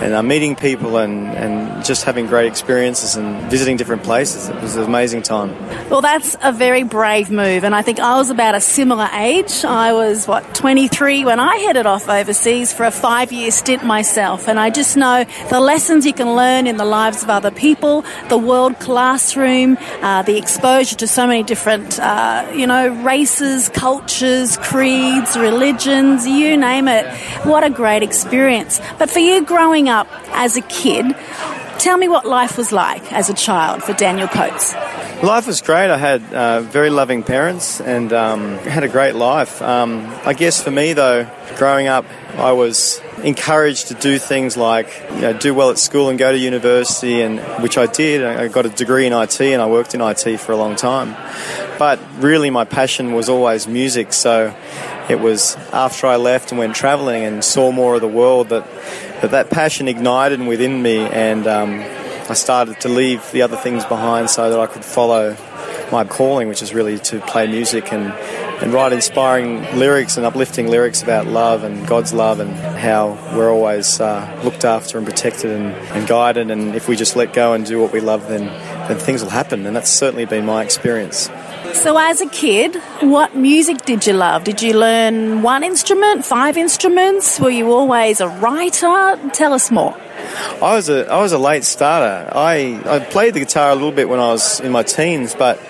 and 0.02 0.14
uh, 0.14 0.22
meeting 0.22 0.56
people 0.56 0.96
and, 0.96 1.28
and 1.28 1.84
just 1.84 2.04
having 2.04 2.26
great 2.26 2.46
experiences 2.46 3.16
and 3.16 3.50
visiting 3.50 3.76
different 3.76 4.02
places. 4.02 4.48
It 4.48 4.60
was 4.60 4.76
an 4.76 4.84
amazing 4.84 5.22
time. 5.22 5.50
Well, 5.88 6.00
that's 6.00 6.36
a 6.42 6.52
very 6.52 6.82
brave 6.84 7.30
move, 7.30 7.64
and 7.64 7.74
I 7.74 7.82
think 7.82 8.00
I 8.00 8.16
was 8.16 8.30
about 8.30 8.54
a 8.54 8.60
similar 8.60 9.08
age. 9.12 9.64
I 9.64 9.92
was, 9.92 10.00
what, 10.00 10.54
23 10.54 11.25
when 11.26 11.38
I 11.38 11.57
headed 11.57 11.85
off 11.85 12.09
overseas 12.09 12.73
for 12.73 12.85
a 12.85 12.90
five 12.90 13.33
year 13.33 13.50
stint 13.50 13.85
myself, 13.85 14.49
and 14.49 14.59
I 14.59 14.71
just 14.71 14.97
know 14.97 15.25
the 15.50 15.61
lessons 15.61 16.07
you 16.07 16.14
can 16.14 16.35
learn 16.35 16.66
in 16.66 16.78
the 16.78 16.85
lives 16.87 17.23
of 17.23 17.28
other 17.28 17.50
people, 17.50 18.04
the 18.30 18.38
world 18.38 18.78
classroom, 18.80 19.76
uh, 20.00 20.23
the 20.23 20.38
exposure 20.38 20.97
to 20.97 21.07
so 21.07 21.26
many 21.26 21.42
different, 21.42 21.99
uh, 21.99 22.50
you 22.54 22.67
know, 22.67 22.89
races, 23.02 23.69
cultures, 23.69 24.56
creeds, 24.56 25.36
religions, 25.36 26.26
you 26.26 26.56
name 26.56 26.89
it. 26.89 27.06
What 27.45 27.63
a 27.63 27.71
great 27.71 28.02
experience. 28.02 28.80
But 28.99 29.10
for 29.10 29.19
you 29.19 29.45
growing 29.45 29.91
up 29.91 30.08
as 30.32 30.56
a 30.56 30.63
kid, 30.63 31.15
tell 31.78 31.99
me 31.99 32.08
what 32.08 32.25
life 32.25 32.56
was 32.56 32.73
like 32.73 33.13
as 33.13 33.28
a 33.28 33.34
child 33.34 33.82
for 33.82 33.93
Daniel 33.93 34.28
Coates. 34.28 34.75
Life 35.23 35.47
was 35.47 35.61
great. 35.61 35.91
I 35.91 35.99
had 35.99 36.23
uh, 36.33 36.63
very 36.63 36.89
loving 36.89 37.23
parents 37.23 37.78
and 37.78 38.11
um, 38.11 38.56
had 38.56 38.85
a 38.85 38.89
great 38.89 39.15
life. 39.15 39.61
Um, 39.61 40.06
I 40.25 40.33
guess 40.33 40.63
for 40.63 40.71
me, 40.71 40.95
though, 40.95 41.28
growing 41.59 41.89
up, 41.89 42.06
I 42.37 42.52
was 42.52 43.02
encouraged 43.23 43.89
to 43.89 43.95
do 43.95 44.19
things 44.19 44.56
like 44.56 44.89
you 45.11 45.21
know, 45.21 45.33
do 45.35 45.52
well 45.52 45.69
at 45.69 45.76
school 45.76 46.09
and 46.09 46.19
go 46.19 46.33
to 46.33 46.39
university, 46.39 47.21
and 47.21 47.39
which 47.63 47.76
I 47.76 47.85
did. 47.85 48.25
I 48.25 48.49
got 48.49 48.65
a 48.65 48.71
degree 48.71 49.06
in 49.06 49.13
IT 49.13 49.39
and 49.43 49.61
I 49.61 49.67
worked 49.67 49.95
in 49.95 50.00
IT 50.00 50.41
for 50.41 50.52
a 50.52 50.56
long 50.56 50.75
time. 50.75 51.15
But 51.78 52.00
really, 52.17 52.49
my 52.49 52.65
passion 52.65 53.13
was 53.13 53.28
always 53.28 53.69
music. 53.69 54.15
So 54.15 54.54
it 55.11 55.21
was 55.21 55.54
after 55.71 56.06
I 56.06 56.17
left 56.17 56.50
and 56.50 56.59
went 56.59 56.75
travelling 56.75 57.25
and 57.25 57.45
saw 57.45 57.73
more 57.73 57.97
of 57.97 58.00
the 58.00 58.09
world 58.09 58.49
that 58.49 58.67
that, 59.21 59.33
that 59.33 59.50
passion 59.50 59.87
ignited 59.87 60.41
within 60.41 60.80
me, 60.80 60.97
and 60.97 61.47
um, 61.47 61.85
I 62.30 62.34
started 62.34 62.78
to 62.82 62.88
leave 62.88 63.28
the 63.32 63.43
other 63.43 63.56
things 63.56 63.84
behind 63.84 64.30
so 64.30 64.49
that 64.50 64.60
I 64.60 64.69
could 64.69 64.84
follow 64.84 65.36
my 65.90 66.04
calling, 66.04 66.47
which 66.47 66.62
is 66.62 66.73
really 66.73 66.97
to 67.00 67.19
play 67.23 67.49
music 67.49 67.93
and, 67.93 68.12
and 68.62 68.73
write 68.73 68.93
inspiring 68.93 69.62
lyrics 69.76 70.16
and 70.16 70.25
uplifting 70.25 70.69
lyrics 70.69 71.02
about 71.02 71.26
love 71.26 71.64
and 71.64 71.84
God's 71.88 72.12
love 72.12 72.38
and 72.38 72.52
how 72.78 73.19
we're 73.34 73.50
always 73.50 73.99
uh, 73.99 74.40
looked 74.45 74.64
after 74.64 74.97
and 74.97 75.04
protected 75.04 75.50
and, 75.50 75.75
and 75.75 76.06
guided. 76.06 76.52
And 76.52 76.76
if 76.76 76.86
we 76.86 76.95
just 76.95 77.16
let 77.16 77.32
go 77.32 77.52
and 77.52 77.66
do 77.66 77.80
what 77.80 77.93
we 77.93 77.99
love, 77.99 78.28
then, 78.28 78.47
then 78.86 78.97
things 78.99 79.25
will 79.25 79.30
happen. 79.30 79.66
And 79.66 79.75
that's 79.75 79.90
certainly 79.90 80.25
been 80.25 80.47
my 80.47 80.62
experience. 80.62 81.28
So, 81.73 81.99
as 81.99 82.21
a 82.21 82.28
kid, 82.28 82.76
what 83.00 83.34
music 83.34 83.78
did 83.84 84.06
you 84.06 84.12
love? 84.12 84.45
Did 84.45 84.62
you 84.62 84.78
learn 84.78 85.43
one 85.43 85.64
instrument, 85.64 86.25
five 86.25 86.56
instruments? 86.56 87.40
Were 87.40 87.50
you 87.50 87.73
always 87.73 88.21
a 88.21 88.28
writer? 88.28 89.19
Tell 89.32 89.52
us 89.52 89.73
more. 89.73 89.97
I 90.62 90.75
was 90.75 90.88
a 90.88 91.10
I 91.10 91.21
was 91.21 91.32
a 91.32 91.38
late 91.38 91.64
starter. 91.64 92.30
I, 92.32 92.80
I 92.86 92.99
played 93.00 93.34
the 93.34 93.40
guitar 93.40 93.71
a 93.71 93.75
little 93.75 93.93
bit 93.93 94.08
when 94.08 94.21
I 94.21 94.28
was 94.28 94.60
in 94.60 94.73
my 94.73 94.82
teens, 94.82 95.34
but 95.34 95.60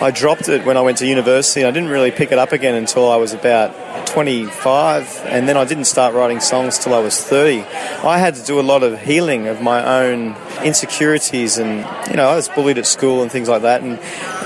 I 0.00 0.10
dropped 0.10 0.48
it 0.48 0.64
when 0.64 0.76
I 0.76 0.80
went 0.80 0.98
to 0.98 1.06
university. 1.06 1.64
I 1.64 1.70
didn't 1.70 1.90
really 1.90 2.10
pick 2.10 2.32
it 2.32 2.38
up 2.38 2.52
again 2.52 2.74
until 2.74 3.10
I 3.10 3.16
was 3.16 3.34
about 3.34 4.06
25, 4.06 5.24
and 5.26 5.46
then 5.46 5.56
I 5.58 5.66
didn't 5.66 5.84
start 5.84 6.14
writing 6.14 6.40
songs 6.40 6.78
till 6.78 6.94
I 6.94 7.00
was 7.00 7.20
30. 7.22 7.60
I 8.02 8.18
had 8.18 8.34
to 8.36 8.44
do 8.44 8.58
a 8.58 8.62
lot 8.62 8.82
of 8.82 8.98
healing 9.00 9.46
of 9.46 9.60
my 9.60 10.02
own 10.02 10.34
insecurities, 10.64 11.58
and 11.58 11.86
you 12.10 12.16
know, 12.16 12.28
I 12.28 12.36
was 12.36 12.48
bullied 12.48 12.78
at 12.78 12.86
school 12.86 13.22
and 13.22 13.30
things 13.30 13.48
like 13.48 13.62
that, 13.62 13.82
and, 13.82 13.98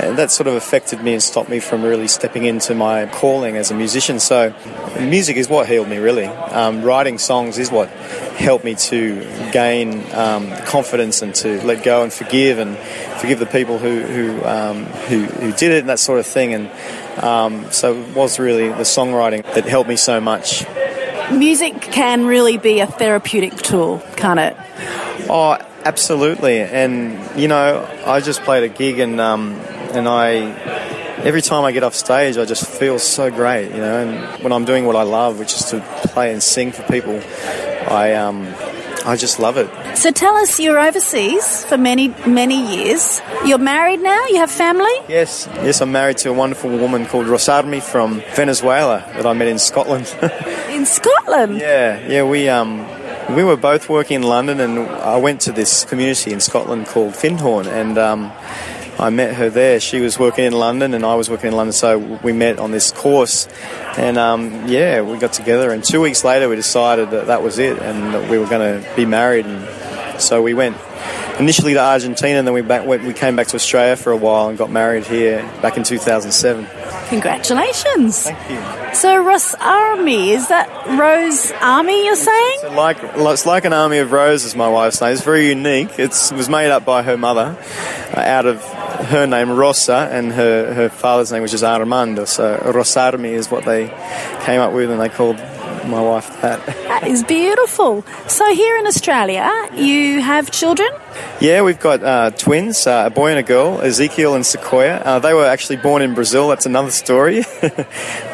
and 0.03 0.19
that 0.19 0.31
sort 0.31 0.47
of 0.47 0.55
affected 0.55 1.03
me 1.03 1.13
and 1.13 1.23
stopped 1.23 1.49
me 1.49 1.61
from 1.61 1.83
really 1.83 2.09
stepping 2.09 2.45
into 2.45 2.75
my 2.75 3.07
calling 3.07 3.57
as 3.57 3.71
a 3.71 3.75
musician. 3.75 4.21
So, 4.21 4.55
music 5.01 5.37
is 5.37 5.49
what 5.49 5.69
healed 5.69 5.89
me, 5.89 5.99
really. 5.99 6.27
Um, 6.27 6.83
writing 6.83 7.19
songs 7.19 7.59
is 7.59 7.71
what 7.71 7.89
helped 8.35 8.65
me 8.65 8.75
to 8.75 9.21
gain 9.53 10.05
um, 10.13 10.51
confidence 10.67 11.23
and 11.23 11.35
to 11.37 11.63
let 11.65 11.85
go 11.85 12.03
and 12.03 12.13
forgive 12.13 12.59
and 12.59 12.77
forgive 13.21 13.39
the 13.39 13.47
people 13.47 13.79
who 13.79 14.01
who, 14.01 14.45
um, 14.45 14.85
who, 14.85 15.25
who 15.25 15.53
did 15.53 15.73
it 15.73 15.81
and 15.81 15.89
that 15.89 15.99
sort 15.99 16.19
of 16.19 16.27
thing. 16.27 16.55
And 16.55 17.23
um, 17.23 17.71
so 17.71 17.95
it 17.95 18.15
was 18.15 18.39
really 18.39 18.69
the 18.69 18.85
songwriting 18.85 19.43
that 19.55 19.65
helped 19.65 19.89
me 19.89 19.97
so 19.97 20.21
much. 20.21 20.65
Music 21.33 21.81
can 21.81 22.27
really 22.27 22.59
be 22.59 22.81
a 22.81 22.87
therapeutic 22.87 23.57
tool, 23.57 24.03
can't 24.17 24.41
it? 24.41 24.57
Oh, 25.31 25.57
absolutely. 25.85 26.61
And 26.61 27.41
you 27.41 27.49
know, 27.49 27.89
I 28.07 28.21
just 28.21 28.43
played 28.43 28.65
a 28.65 28.69
gig 28.69 28.99
and 28.99 29.21
um, 29.21 29.53
and 29.93 30.09
I 30.09 30.53
every 31.25 31.43
time 31.43 31.65
I 31.65 31.73
get 31.73 31.83
off 31.83 31.95
stage, 31.95 32.37
I 32.37 32.45
just 32.45 32.67
feel 32.67 32.99
so 32.99 33.31
great, 33.31 33.71
you 33.71 33.79
know. 33.79 34.07
And 34.07 34.43
when 34.43 34.53
I'm 34.53 34.65
doing 34.65 34.85
what 34.85 34.97
I 34.97 35.03
love, 35.03 35.39
which 35.39 35.55
is 35.55 35.65
to 35.71 35.81
play 36.09 36.33
and 36.33 36.43
sing 36.43 36.73
for 36.73 36.83
people, 36.85 37.21
I 37.91 38.15
um, 38.15 38.55
I 39.07 39.17
just 39.17 39.39
love 39.39 39.59
it. 39.59 39.69
So 39.97 40.11
tell 40.11 40.35
us, 40.37 40.59
you're 40.59 40.81
overseas 40.81 41.65
for 41.67 41.77
many, 41.77 42.09
many 42.27 42.77
years. 42.77 43.21
You're 43.45 43.59
married 43.59 44.01
now? 44.01 44.25
You 44.27 44.37
have 44.37 44.51
family? 44.51 44.95
Yes, 45.09 45.47
yes, 45.57 45.83
I'm 45.83 45.93
married 45.93 46.17
to 46.19 46.31
a 46.31 46.33
wonderful 46.33 46.71
woman 46.71 47.05
called 47.07 47.27
Rosarmi 47.27 47.83
from 47.83 48.23
Venezuela 48.35 49.05
that 49.15 49.27
I 49.27 49.33
met 49.35 49.49
in 49.49 49.59
Scotland. 49.59 50.07
in 50.71 50.87
Scotland? 50.87 51.59
Yeah, 51.59 52.07
yeah, 52.09 52.23
we 52.23 52.49
um. 52.49 52.87
We 53.31 53.43
were 53.43 53.57
both 53.57 53.89
working 53.89 54.17
in 54.17 54.23
London, 54.23 54.61
and 54.61 54.79
I 54.79 55.17
went 55.17 55.41
to 55.43 55.53
this 55.53 55.85
community 55.85 56.33
in 56.33 56.41
Scotland 56.41 56.87
called 56.87 57.15
Findhorn, 57.15 57.67
and 57.67 57.97
um, 57.97 58.31
I 58.99 59.09
met 59.09 59.35
her 59.37 59.49
there. 59.49 59.81
She 59.81 60.01
was 60.01 60.19
working 60.19 60.45
in 60.45 60.53
London, 60.53 60.93
and 60.93 61.07
I 61.07 61.15
was 61.15 61.31
working 61.31 61.49
in 61.49 61.57
London, 61.57 61.73
so 61.73 61.99
we 61.99 62.33
met 62.33 62.59
on 62.59 62.71
this 62.71 62.93
course. 62.93 63.49
And 63.97 64.19
um, 64.19 64.69
yeah, 64.69 65.01
we 65.01 65.19
got 65.19 65.33
together, 65.33 65.73
and 65.73 65.83
two 65.83 66.03
weeks 66.03 66.23
later, 66.23 66.51
we 66.51 66.57
decided 66.57 67.11
that 67.11 67.29
that 67.29 67.43
was 67.43 67.59
it, 67.59 67.79
and 67.79 68.15
that 68.15 68.31
we 68.31 68.37
were 68.39 68.47
going 68.47 68.83
to 68.83 68.95
be 68.95 69.07
married. 69.07 69.47
And 69.47 70.21
so 70.21 70.43
we 70.43 70.53
went 70.53 70.77
initially 71.39 71.75
to 71.75 71.81
Argentina, 71.81 72.39
and 72.39 72.47
then 72.47 72.55
we 72.55 72.63
back 72.63 72.87
went, 72.87 73.05
we 73.05 73.13
came 73.13 73.37
back 73.37 73.49
to 73.49 73.57
Australia 73.57 73.97
for 73.97 74.13
a 74.13 74.17
while 74.17 74.49
and 74.49 74.59
got 74.59 74.71
married 74.71 75.07
here 75.07 75.43
back 75.63 75.77
in 75.77 75.83
2007. 75.83 76.67
Congratulations. 77.09 78.23
Thank 78.23 78.51
you. 78.51 78.95
So 78.95 79.23
Ross 79.23 79.55
Army, 79.57 80.31
is 80.31 80.49
that 80.49 80.69
Rose 80.99 81.53
Army 81.61 82.05
you're 82.05 82.17
saying? 82.17 82.59
So 82.61 82.73
like 82.73 82.99
it's 83.03 83.47
like 83.47 83.65
an 83.65 83.73
army 83.73 83.99
of 83.99 84.13
roses, 84.13 84.55
my 84.55 84.69
wife's 84.69 85.01
name. 85.01 85.13
It's 85.13 85.23
very 85.23 85.49
unique. 85.49 85.99
It's, 85.99 86.31
it 86.31 86.37
was 86.37 86.49
made 86.49 86.71
up 86.71 86.85
by 86.85 87.03
her 87.03 87.17
mother, 87.17 87.57
uh, 88.17 88.21
out 88.21 88.47
of 88.47 88.63
her 89.07 89.27
name 89.27 89.51
Rosa 89.51 90.09
and 90.11 90.33
her, 90.33 90.73
her 90.73 90.89
father's 90.89 91.33
name, 91.33 91.43
which 91.43 91.55
is 91.55 91.65
Armando. 91.65 92.25
So 92.25 92.57
Rosarmi 92.59 93.31
is 93.31 93.51
what 93.51 93.65
they 93.65 93.89
came 94.45 94.61
up 94.61 94.73
with, 94.73 94.91
and 94.91 95.01
they 95.01 95.09
called 95.09 95.39
my 95.89 96.01
wife 96.01 96.29
that. 96.43 96.61
That 96.95 97.09
is 97.09 97.25
beautiful. 97.25 98.05
So 98.29 98.55
here 98.55 98.77
in 98.77 98.87
Australia, 98.87 99.51
you 99.75 100.21
have 100.21 100.51
children? 100.51 100.89
Yeah, 101.41 101.63
we've 101.63 101.81
got 101.81 102.03
uh, 102.03 102.31
twins, 102.31 102.87
uh, 102.87 103.05
a 103.07 103.11
boy 103.11 103.31
and 103.31 103.39
a 103.39 103.43
girl, 103.43 103.81
Ezekiel 103.81 104.35
and 104.35 104.47
Sequoia. 104.47 104.97
Uh, 104.97 105.19
they 105.19 105.35
were 105.35 105.47
actually 105.47 105.77
born 105.77 106.03
in 106.03 106.15
Brazil. 106.15 106.49
That's 106.49 106.67
another 106.67 106.91
story. 106.91 107.45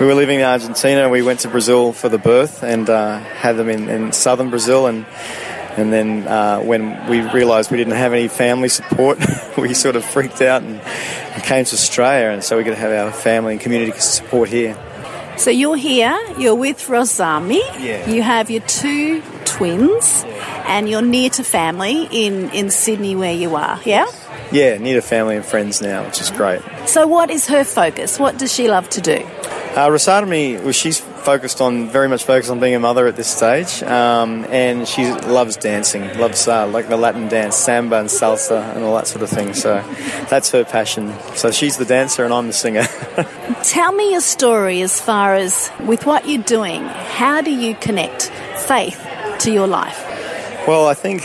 we 0.01 0.07
were 0.07 0.15
living 0.15 0.41
in 0.41 0.45
Argentina. 0.45 1.09
We 1.09 1.23
went 1.23 1.41
to 1.41 1.49
Brazil 1.49 1.93
for 1.93 2.09
the 2.09 2.19
birth 2.19 2.63
and 2.63 2.89
uh, 2.89 3.19
had 3.19 3.57
them 3.57 3.69
in, 3.69 3.89
in 3.89 4.13
southern 4.13 4.51
Brazil. 4.51 4.87
And 4.87 5.07
and 5.77 5.93
then 5.93 6.27
uh, 6.27 6.61
when 6.61 7.09
we 7.09 7.21
realised 7.21 7.71
we 7.71 7.77
didn't 7.77 7.95
have 7.95 8.13
any 8.13 8.29
family 8.29 8.69
support, 8.69 9.19
we 9.57 9.73
sort 9.73 9.97
of 9.97 10.05
freaked 10.05 10.43
out 10.43 10.63
and, 10.63 10.81
and 10.81 11.43
came 11.43 11.65
to 11.65 11.75
Australia. 11.75 12.31
And 12.31 12.43
so 12.43 12.57
we 12.57 12.65
could 12.65 12.75
have 12.75 12.93
our 12.93 13.13
family 13.13 13.53
and 13.53 13.61
community 13.61 13.99
support 13.99 14.49
here. 14.49 14.77
So 15.41 15.51
you're 15.51 15.77
here, 15.77 16.15
you're 16.37 16.55
with 16.55 16.77
Rosarmi, 16.87 17.63
Yeah. 17.79 18.07
you 18.11 18.21
have 18.21 18.51
your 18.51 18.61
two 18.67 19.23
twins, 19.47 20.23
and 20.67 20.87
you're 20.87 21.01
near 21.01 21.31
to 21.31 21.43
family 21.43 22.07
in, 22.11 22.51
in 22.51 22.69
Sydney 22.71 23.17
where 23.17 23.33
you 23.33 23.57
are, 23.57 23.81
yeah? 23.87 24.05
Yeah, 24.53 24.77
near 24.77 24.97
to 24.97 25.03
family 25.03 25.37
and 25.37 25.45
friends 25.45 25.81
now, 25.81 26.05
which 26.05 26.21
is 26.21 26.31
great. 26.31 26.61
So 26.85 27.07
what 27.07 27.31
is 27.31 27.47
her 27.47 27.65
focus? 27.65 28.19
What 28.19 28.37
does 28.37 28.53
she 28.53 28.69
love 28.69 28.91
to 28.91 29.01
do? 29.01 29.17
Uh, 29.77 29.89
Rosarmi, 29.89 30.63
well, 30.63 30.73
she's 30.73 31.01
focused 31.21 31.61
on 31.61 31.89
very 31.89 32.09
much 32.09 32.25
focused 32.25 32.51
on 32.51 32.61
being 32.61 32.75
a 32.75 32.81
mother 32.81 33.07
at 33.07 33.17
this 33.17 33.29
stage, 33.29 33.83
um, 33.83 34.45
and 34.51 34.87
she 34.87 35.11
loves 35.11 35.57
dancing, 35.57 36.03
loves 36.19 36.47
uh, 36.49 36.67
like 36.67 36.89
the 36.89 36.97
Latin 36.97 37.29
dance, 37.29 37.57
samba 37.57 37.97
and 37.97 38.09
salsa 38.09 38.75
and 38.75 38.85
all 38.85 38.95
that 38.97 39.07
sort 39.07 39.23
of 39.23 39.31
thing. 39.31 39.55
So 39.55 39.83
that's 40.29 40.51
her 40.51 40.65
passion. 40.65 41.15
So 41.35 41.51
she's 41.51 41.77
the 41.77 41.85
dancer 41.85 42.25
and 42.25 42.33
I'm 42.33 42.47
the 42.47 42.53
singer. 42.53 42.85
Tell 43.63 43.93
me 43.93 44.13
your 44.13 44.21
story 44.21 44.83
as 44.83 45.01
far 45.01 45.35
as 45.35 45.71
with 45.81 46.07
what 46.07 46.29
you're 46.29 46.43
doing, 46.43 46.83
how 46.85 47.41
do 47.41 47.51
you 47.51 47.75
connect 47.75 48.31
faith 48.67 49.07
to 49.41 49.53
your 49.53 49.67
life? 49.67 50.07
well, 50.67 50.87
I 50.87 50.95
think 50.95 51.23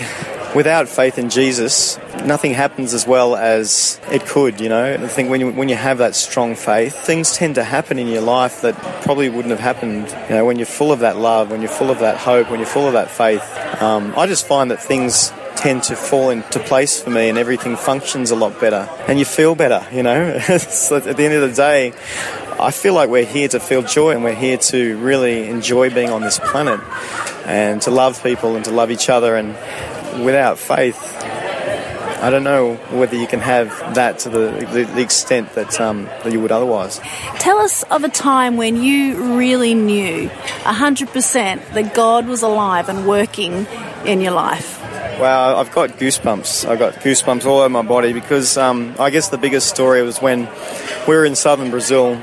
without 0.55 0.87
faith 0.87 1.19
in 1.19 1.29
Jesus, 1.29 1.99
nothing 2.23 2.53
happens 2.53 2.93
as 2.93 3.05
well 3.05 3.35
as 3.35 3.99
it 4.09 4.25
could. 4.25 4.61
You 4.61 4.69
know, 4.69 4.93
I 4.93 5.07
think 5.07 5.29
when 5.29 5.41
you 5.41 5.51
when 5.51 5.69
you 5.69 5.75
have 5.75 5.99
that 5.99 6.15
strong 6.15 6.55
faith, 6.55 6.95
things 6.95 7.33
tend 7.33 7.55
to 7.55 7.63
happen 7.63 7.99
in 7.99 8.07
your 8.07 8.21
life 8.21 8.61
that 8.61 8.75
probably 9.03 9.29
wouldn't 9.29 9.51
have 9.51 9.59
happened. 9.59 10.07
You 10.29 10.37
know, 10.37 10.45
when 10.45 10.57
you're 10.57 10.65
full 10.65 10.91
of 10.91 10.99
that 10.99 11.17
love, 11.17 11.51
when 11.51 11.61
you're 11.61 11.69
full 11.69 11.91
of 11.91 11.99
that 11.99 12.17
hope, 12.17 12.49
when 12.49 12.59
you're 12.59 12.67
full 12.67 12.87
of 12.87 12.93
that 12.93 13.11
faith. 13.11 13.43
Um, 13.81 14.13
I 14.17 14.25
just 14.25 14.47
find 14.47 14.71
that 14.71 14.81
things 14.81 15.31
tend 15.57 15.83
to 15.83 15.95
fall 15.95 16.29
into 16.29 16.59
place 16.59 17.01
for 17.01 17.09
me 17.09 17.29
and 17.29 17.37
everything 17.37 17.75
functions 17.75 18.29
a 18.29 18.35
lot 18.35 18.59
better 18.59 18.89
and 19.07 19.17
you 19.17 19.23
feel 19.23 19.55
better 19.55 19.87
you 19.91 20.03
know 20.03 20.37
so 20.59 20.97
at 20.97 21.15
the 21.15 21.23
end 21.23 21.33
of 21.33 21.49
the 21.49 21.55
day 21.55 21.93
I 22.59 22.71
feel 22.71 22.93
like 22.93 23.09
we're 23.09 23.25
here 23.25 23.47
to 23.47 23.59
feel 23.59 23.81
joy 23.81 24.11
and 24.11 24.23
we're 24.23 24.35
here 24.35 24.57
to 24.57 24.97
really 24.97 25.47
enjoy 25.47 25.89
being 25.89 26.09
on 26.09 26.21
this 26.21 26.39
planet 26.39 26.81
and 27.45 27.81
to 27.83 27.91
love 27.91 28.21
people 28.21 28.55
and 28.55 28.65
to 28.65 28.71
love 28.71 28.91
each 28.91 29.09
other 29.09 29.35
and 29.35 29.55
without 30.23 30.57
faith 30.57 31.01
I 32.25 32.31
don't 32.31 32.43
know 32.43 32.73
whether 32.89 33.15
you 33.15 33.27
can 33.27 33.39
have 33.41 33.69
that 33.93 34.17
to 34.19 34.29
the, 34.29 34.67
the, 34.71 34.83
the 34.85 35.01
extent 35.01 35.53
that, 35.53 35.79
um, 35.79 36.05
that 36.05 36.31
you 36.31 36.39
would 36.39 36.51
otherwise. 36.51 36.99
Tell 37.37 37.59
us 37.59 37.83
of 37.83 38.03
a 38.03 38.09
time 38.09 38.57
when 38.57 38.81
you 38.81 39.37
really 39.37 39.75
knew 39.75 40.29
100% 40.29 41.73
that 41.73 41.93
God 41.93 42.25
was 42.25 42.41
alive 42.41 42.89
and 42.89 43.05
working 43.05 43.67
in 44.05 44.21
your 44.21 44.31
life. 44.31 44.81
Wow, 45.19 45.57
I've 45.57 45.71
got 45.71 45.91
goosebumps. 45.91 46.67
I've 46.67 46.79
got 46.79 46.95
goosebumps 46.95 47.45
all 47.45 47.59
over 47.59 47.69
my 47.69 47.83
body 47.83 48.11
because 48.11 48.57
um, 48.57 48.95
I 48.97 49.11
guess 49.11 49.29
the 49.29 49.37
biggest 49.37 49.69
story 49.69 50.01
was 50.01 50.19
when 50.19 50.49
we 51.07 51.15
were 51.15 51.25
in 51.25 51.35
southern 51.35 51.69
Brazil. 51.69 52.19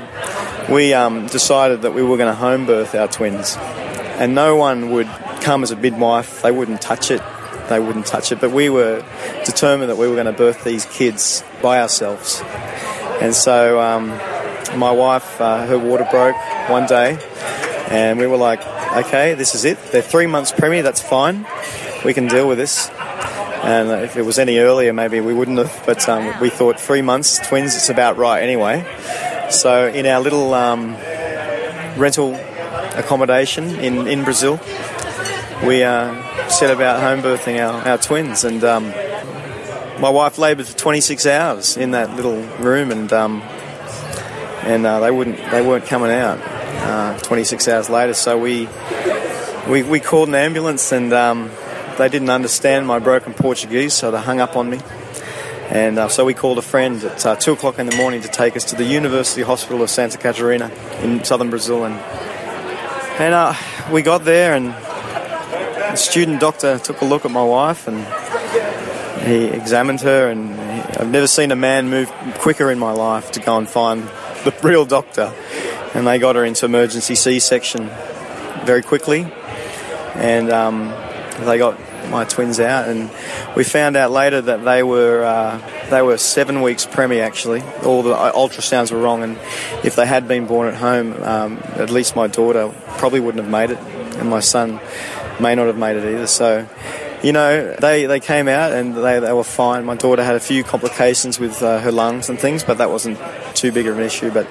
We 0.69 0.93
um, 0.93 1.27
decided 1.27 1.83
that 1.83 1.93
we 1.93 2.03
were 2.03 2.17
going 2.17 2.29
to 2.29 2.35
home 2.35 2.65
birth 2.65 2.93
our 2.93 3.07
twins, 3.07 3.55
and 3.57 4.35
no 4.35 4.57
one 4.57 4.91
would 4.91 5.07
come 5.39 5.63
as 5.63 5.71
a 5.71 5.77
midwife. 5.77 6.41
They 6.41 6.51
wouldn't 6.51 6.81
touch 6.81 7.09
it. 7.09 7.21
They 7.73 7.79
wouldn't 7.79 8.05
touch 8.05 8.31
it. 8.31 8.39
But 8.39 8.51
we 8.51 8.69
were 8.69 9.03
determined 9.45 9.89
that 9.89 9.97
we 9.97 10.07
were 10.07 10.13
going 10.13 10.27
to 10.27 10.31
birth 10.31 10.63
these 10.63 10.85
kids 10.85 11.43
by 11.59 11.81
ourselves. 11.81 12.41
And 13.19 13.33
so 13.33 13.81
um, 13.81 14.09
my 14.77 14.91
wife, 14.91 15.41
uh, 15.41 15.65
her 15.65 15.79
water 15.79 16.07
broke 16.11 16.35
one 16.69 16.85
day, 16.85 17.17
and 17.89 18.19
we 18.19 18.27
were 18.27 18.37
like, 18.37 18.61
okay, 19.05 19.33
this 19.33 19.55
is 19.55 19.65
it. 19.65 19.79
They're 19.91 20.03
three 20.03 20.27
months 20.27 20.51
preemie. 20.51 20.83
That's 20.83 21.01
fine. 21.01 21.47
We 22.05 22.13
can 22.13 22.27
deal 22.27 22.47
with 22.47 22.59
this. 22.59 22.91
And 23.63 24.03
if 24.03 24.17
it 24.17 24.21
was 24.21 24.37
any 24.37 24.59
earlier, 24.59 24.93
maybe 24.93 25.19
we 25.19 25.33
wouldn't 25.33 25.57
have. 25.57 25.83
But 25.85 26.07
um, 26.07 26.39
we 26.39 26.49
thought 26.51 26.79
three 26.79 27.01
months, 27.01 27.39
twins, 27.47 27.75
it's 27.75 27.89
about 27.89 28.17
right 28.17 28.43
anyway. 28.43 28.85
So 29.49 29.87
in 29.87 30.05
our 30.05 30.21
little 30.21 30.53
um, 30.53 30.95
rental 31.97 32.35
accommodation 32.35 33.79
in, 33.79 34.05
in 34.07 34.23
Brazil, 34.23 34.59
we 35.65 35.83
uh, 35.83 36.49
set 36.49 36.71
about 36.71 37.01
home 37.01 37.21
birthing 37.21 37.59
our, 37.59 37.87
our 37.87 37.97
twins. 37.97 38.43
And 38.43 38.63
um, 38.63 38.89
my 39.99 40.09
wife 40.09 40.37
laboured 40.37 40.67
for 40.67 40.77
26 40.77 41.25
hours 41.25 41.77
in 41.77 41.91
that 41.91 42.15
little 42.15 42.41
room, 42.57 42.91
and 42.91 43.11
um, 43.13 43.41
and 44.63 44.85
uh, 44.85 44.99
they 44.99 45.11
wouldn't 45.11 45.37
they 45.51 45.61
weren't 45.61 45.85
coming 45.85 46.11
out. 46.11 46.39
Uh, 46.83 47.17
26 47.19 47.67
hours 47.69 47.89
later, 47.89 48.13
so 48.13 48.37
we 48.37 48.67
we, 49.69 49.83
we 49.83 50.01
called 50.01 50.27
an 50.27 50.35
ambulance, 50.35 50.91
and 50.91 51.13
um, 51.13 51.49
they 51.97 52.09
didn't 52.09 52.29
understand 52.29 52.85
my 52.85 52.99
broken 52.99 53.33
Portuguese, 53.33 53.93
so 53.93 54.11
they 54.11 54.19
hung 54.19 54.41
up 54.41 54.57
on 54.57 54.69
me. 54.69 54.81
And 55.69 55.97
uh, 55.97 56.09
so 56.09 56.25
we 56.25 56.33
called 56.33 56.57
a 56.57 56.61
friend 56.61 57.01
at 57.03 57.25
uh, 57.25 57.35
two 57.37 57.53
o'clock 57.53 57.79
in 57.79 57.85
the 57.85 57.95
morning 57.95 58.21
to 58.21 58.27
take 58.27 58.57
us 58.57 58.65
to 58.65 58.75
the 58.75 58.83
University 58.83 59.43
Hospital 59.43 59.81
of 59.81 59.89
Santa 59.89 60.17
Catarina 60.17 60.69
in 61.01 61.23
southern 61.23 61.49
Brazil, 61.49 61.85
and 61.85 61.95
and 63.19 63.33
uh, 63.33 63.53
we 63.91 64.01
got 64.01 64.25
there, 64.25 64.55
and 64.55 64.75
the 65.93 65.97
student 65.97 66.39
doctor 66.39 66.79
took 66.79 67.01
a 67.01 67.05
look 67.05 67.23
at 67.23 67.29
my 67.29 67.43
wife, 67.43 67.87
and 67.87 68.03
he 69.27 69.45
examined 69.45 70.01
her, 70.01 70.27
and 70.27 70.49
he, 70.49 70.99
I've 70.99 71.11
never 71.11 71.27
seen 71.27 71.51
a 71.51 71.55
man 71.55 71.91
move 71.91 72.09
quicker 72.39 72.71
in 72.71 72.79
my 72.79 72.91
life 72.91 73.31
to 73.33 73.39
go 73.39 73.59
and 73.59 73.69
find 73.69 74.01
the 74.43 74.55
real 74.63 74.85
doctor. 74.85 75.31
And 75.93 76.07
they 76.07 76.17
got 76.17 76.35
her 76.35 76.43
into 76.45 76.65
emergency 76.65 77.13
C-section 77.13 77.91
very 78.63 78.81
quickly, 78.81 79.31
and 80.15 80.49
um, 80.49 80.87
they 81.41 81.59
got 81.59 81.79
my 82.09 82.25
twins 82.25 82.59
out, 82.59 82.89
and 82.89 83.11
we 83.55 83.63
found 83.63 83.95
out 83.95 84.09
later 84.09 84.41
that 84.41 84.65
they 84.65 84.81
were 84.81 85.23
uh, 85.23 85.61
they 85.91 86.01
were 86.01 86.17
seven 86.17 86.63
weeks 86.63 86.87
preemie 86.87 87.21
actually. 87.21 87.61
All 87.85 88.01
the 88.01 88.15
uh, 88.15 88.31
ultrasounds 88.31 88.91
were 88.91 88.99
wrong, 88.99 89.21
and 89.21 89.37
if 89.85 89.95
they 89.95 90.07
had 90.07 90.27
been 90.27 90.47
born 90.47 90.69
at 90.69 90.73
home, 90.73 91.21
um, 91.21 91.59
at 91.75 91.91
least 91.91 92.15
my 92.15 92.25
daughter 92.25 92.73
probably 92.97 93.19
wouldn't 93.19 93.43
have 93.43 93.51
made 93.51 93.69
it, 93.69 93.77
and 94.17 94.27
my 94.27 94.39
son 94.39 94.79
may 95.39 95.55
not 95.55 95.67
have 95.67 95.77
made 95.77 95.97
it 95.97 96.05
either. 96.05 96.27
So. 96.27 96.67
You 97.23 97.31
know, 97.31 97.73
they, 97.75 98.05
they 98.05 98.19
came 98.19 98.49
out 98.49 98.73
and 98.73 98.97
they, 98.97 99.17
they 99.21 99.31
were 99.31 99.45
fine. 99.45 99.85
My 99.85 99.95
daughter 99.95 100.25
had 100.25 100.35
a 100.35 100.41
few 100.41 100.61
complications 100.61 101.39
with 101.39 101.63
uh, 101.63 101.79
her 101.79 101.89
lungs 101.89 102.27
and 102.27 102.37
things, 102.37 102.65
but 102.65 102.79
that 102.79 102.89
wasn't 102.89 103.17
too 103.55 103.71
big 103.71 103.87
of 103.87 103.97
an 103.97 104.03
issue. 104.03 104.29
But 104.29 104.45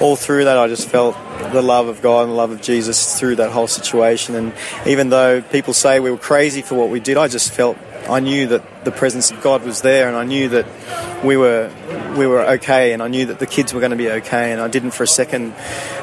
all 0.00 0.16
through 0.16 0.46
that, 0.46 0.58
I 0.58 0.66
just 0.66 0.88
felt 0.88 1.14
the 1.52 1.62
love 1.62 1.86
of 1.86 2.02
God 2.02 2.22
and 2.22 2.32
the 2.32 2.34
love 2.34 2.50
of 2.50 2.60
Jesus 2.60 3.16
through 3.16 3.36
that 3.36 3.52
whole 3.52 3.68
situation. 3.68 4.34
And 4.34 4.52
even 4.88 5.10
though 5.10 5.40
people 5.40 5.72
say 5.72 6.00
we 6.00 6.10
were 6.10 6.16
crazy 6.16 6.62
for 6.62 6.74
what 6.74 6.90
we 6.90 6.98
did, 6.98 7.16
I 7.16 7.28
just 7.28 7.52
felt 7.52 7.78
I 8.08 8.18
knew 8.18 8.48
that 8.48 8.84
the 8.84 8.90
presence 8.90 9.30
of 9.30 9.40
God 9.40 9.62
was 9.62 9.82
there, 9.82 10.08
and 10.08 10.16
I 10.16 10.24
knew 10.24 10.48
that 10.48 11.24
we 11.24 11.36
were 11.36 11.70
we 12.16 12.26
were 12.26 12.42
okay, 12.42 12.92
and 12.92 13.02
I 13.02 13.08
knew 13.08 13.26
that 13.26 13.38
the 13.38 13.46
kids 13.46 13.72
were 13.72 13.80
going 13.80 13.90
to 13.90 13.96
be 13.96 14.10
okay, 14.10 14.52
and 14.52 14.60
I 14.60 14.68
didn't 14.68 14.92
for 14.92 15.04
a 15.04 15.08
second 15.08 15.54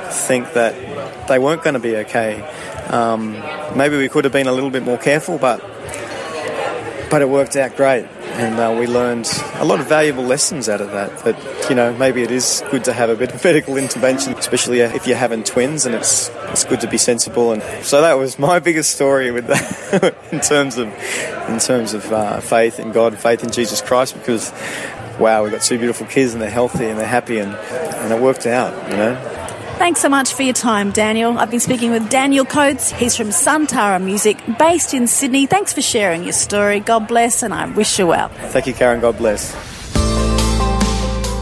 think 0.09 0.53
that 0.53 1.27
they 1.27 1.39
weren't 1.39 1.63
going 1.63 1.73
to 1.73 1.79
be 1.79 1.97
okay. 1.97 2.43
Um, 2.89 3.33
maybe 3.75 3.97
we 3.97 4.09
could 4.09 4.23
have 4.23 4.33
been 4.33 4.47
a 4.47 4.51
little 4.51 4.69
bit 4.69 4.83
more 4.83 4.97
careful, 4.97 5.37
but 5.37 5.61
but 7.09 7.21
it 7.21 7.29
worked 7.29 7.55
out 7.55 7.75
great. 7.75 8.05
And 8.37 8.59
uh, 8.59 8.75
we 8.79 8.85
learned 8.85 9.27
a 9.55 9.65
lot 9.65 9.79
of 9.79 9.87
valuable 9.87 10.23
lessons 10.23 10.69
out 10.69 10.79
of 10.79 10.91
that 10.91 11.17
that 11.19 11.69
you 11.69 11.75
know 11.75 11.91
maybe 11.93 12.21
it 12.21 12.29
is 12.29 12.63
good 12.69 12.83
to 12.83 12.93
have 12.93 13.09
a 13.09 13.15
bit 13.15 13.33
of 13.33 13.43
medical 13.43 13.77
intervention 13.77 14.33
especially 14.33 14.81
if 14.81 15.07
you're 15.07 15.17
having 15.17 15.43
twins 15.43 15.87
and 15.87 15.95
it's 15.95 16.29
it's 16.49 16.63
good 16.63 16.81
to 16.81 16.87
be 16.87 16.97
sensible. 16.97 17.51
And 17.51 17.63
so 17.83 18.01
that 18.01 18.13
was 18.13 18.37
my 18.37 18.59
biggest 18.67 18.91
story 18.91 19.31
with 19.31 19.47
that 19.47 20.15
in 20.31 20.39
terms 20.41 20.77
of 20.77 20.87
in 21.49 21.59
terms 21.59 21.93
of 21.93 22.11
uh, 22.11 22.39
faith 22.41 22.79
in 22.79 22.91
God 22.91 23.17
faith 23.17 23.43
in 23.43 23.51
Jesus 23.51 23.81
Christ 23.81 24.13
because 24.13 24.51
wow 25.19 25.41
we've 25.41 25.51
got 25.51 25.61
two 25.61 25.79
beautiful 25.79 26.05
kids 26.05 26.33
and 26.33 26.41
they're 26.41 26.49
healthy 26.49 26.85
and 26.85 26.99
they're 26.99 27.07
happy 27.07 27.39
and 27.39 27.53
and 27.53 28.13
it 28.13 28.21
worked 28.21 28.45
out 28.45 28.91
you 28.91 28.97
know 28.97 29.36
Thanks 29.77 30.01
so 30.01 30.09
much 30.09 30.33
for 30.33 30.41
your 30.41 30.55
time, 30.55 30.91
Daniel. 30.91 31.37
I've 31.37 31.51
been 31.51 31.59
speaking 31.59 31.91
with 31.91 32.09
Daniel 32.09 32.45
Coates. 32.45 32.91
He's 32.91 33.15
from 33.15 33.27
Suntara 33.27 34.03
Music, 34.03 34.37
based 34.57 34.95
in 34.95 35.05
Sydney. 35.05 35.45
Thanks 35.45 35.71
for 35.71 35.83
sharing 35.83 36.23
your 36.23 36.33
story. 36.33 36.79
God 36.79 37.07
bless, 37.07 37.43
and 37.43 37.53
I 37.53 37.67
wish 37.67 37.99
you 37.99 38.07
well. 38.07 38.29
Thank 38.29 38.65
you, 38.65 38.73
Karen. 38.73 38.99
God 38.99 39.17
bless. 39.17 39.53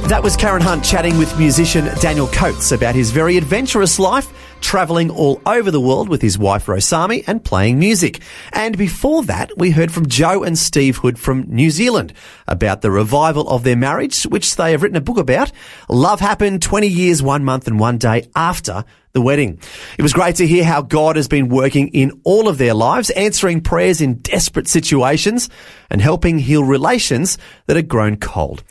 That 0.09 0.19
was 0.21 0.35
Karen 0.35 0.61
Hunt 0.61 0.83
chatting 0.83 1.17
with 1.17 1.35
musician 1.39 1.85
Daniel 2.01 2.27
Coates 2.27 2.73
about 2.73 2.93
his 2.93 3.09
very 3.09 3.37
adventurous 3.37 3.97
life, 3.97 4.31
travelling 4.61 5.09
all 5.09 5.41
over 5.45 5.71
the 5.71 5.81
world 5.81 6.09
with 6.09 6.21
his 6.21 6.37
wife 6.37 6.65
Rosarmi 6.65 7.23
and 7.27 7.43
playing 7.43 7.79
music. 7.79 8.21
And 8.53 8.77
before 8.77 9.23
that, 9.23 9.57
we 9.57 9.71
heard 9.71 9.91
from 9.91 10.07
Jo 10.07 10.43
and 10.43 10.57
Steve 10.57 10.97
Hood 10.97 11.19
from 11.19 11.45
New 11.47 11.69
Zealand 11.69 12.13
about 12.47 12.81
the 12.81 12.91
revival 12.91 13.47
of 13.49 13.63
their 13.63 13.75
marriage, 13.75 14.23
which 14.23 14.55
they 14.55 14.71
have 14.71 14.83
written 14.83 14.97
a 14.97 15.01
book 15.01 15.17
about. 15.17 15.51
Love 15.89 16.19
happened 16.19 16.61
20 16.61 16.87
years, 16.87 17.21
one 17.21 17.43
month 17.43 17.67
and 17.67 17.79
one 17.79 17.97
day 17.97 18.27
after 18.35 18.85
the 19.15 19.21
wedding. 19.21 19.59
It 19.97 20.03
was 20.03 20.13
great 20.13 20.35
to 20.35 20.45
hear 20.45 20.63
how 20.63 20.81
God 20.81 21.15
has 21.15 21.27
been 21.27 21.47
working 21.47 21.87
in 21.87 22.21
all 22.25 22.47
of 22.47 22.57
their 22.59 22.73
lives, 22.73 23.09
answering 23.11 23.61
prayers 23.61 24.01
in 24.01 24.15
desperate 24.15 24.67
situations 24.67 25.49
and 25.89 26.01
helping 26.01 26.37
heal 26.37 26.63
relations 26.63 27.37
that 27.65 27.77
had 27.77 27.87
grown 27.87 28.17
cold. 28.17 28.63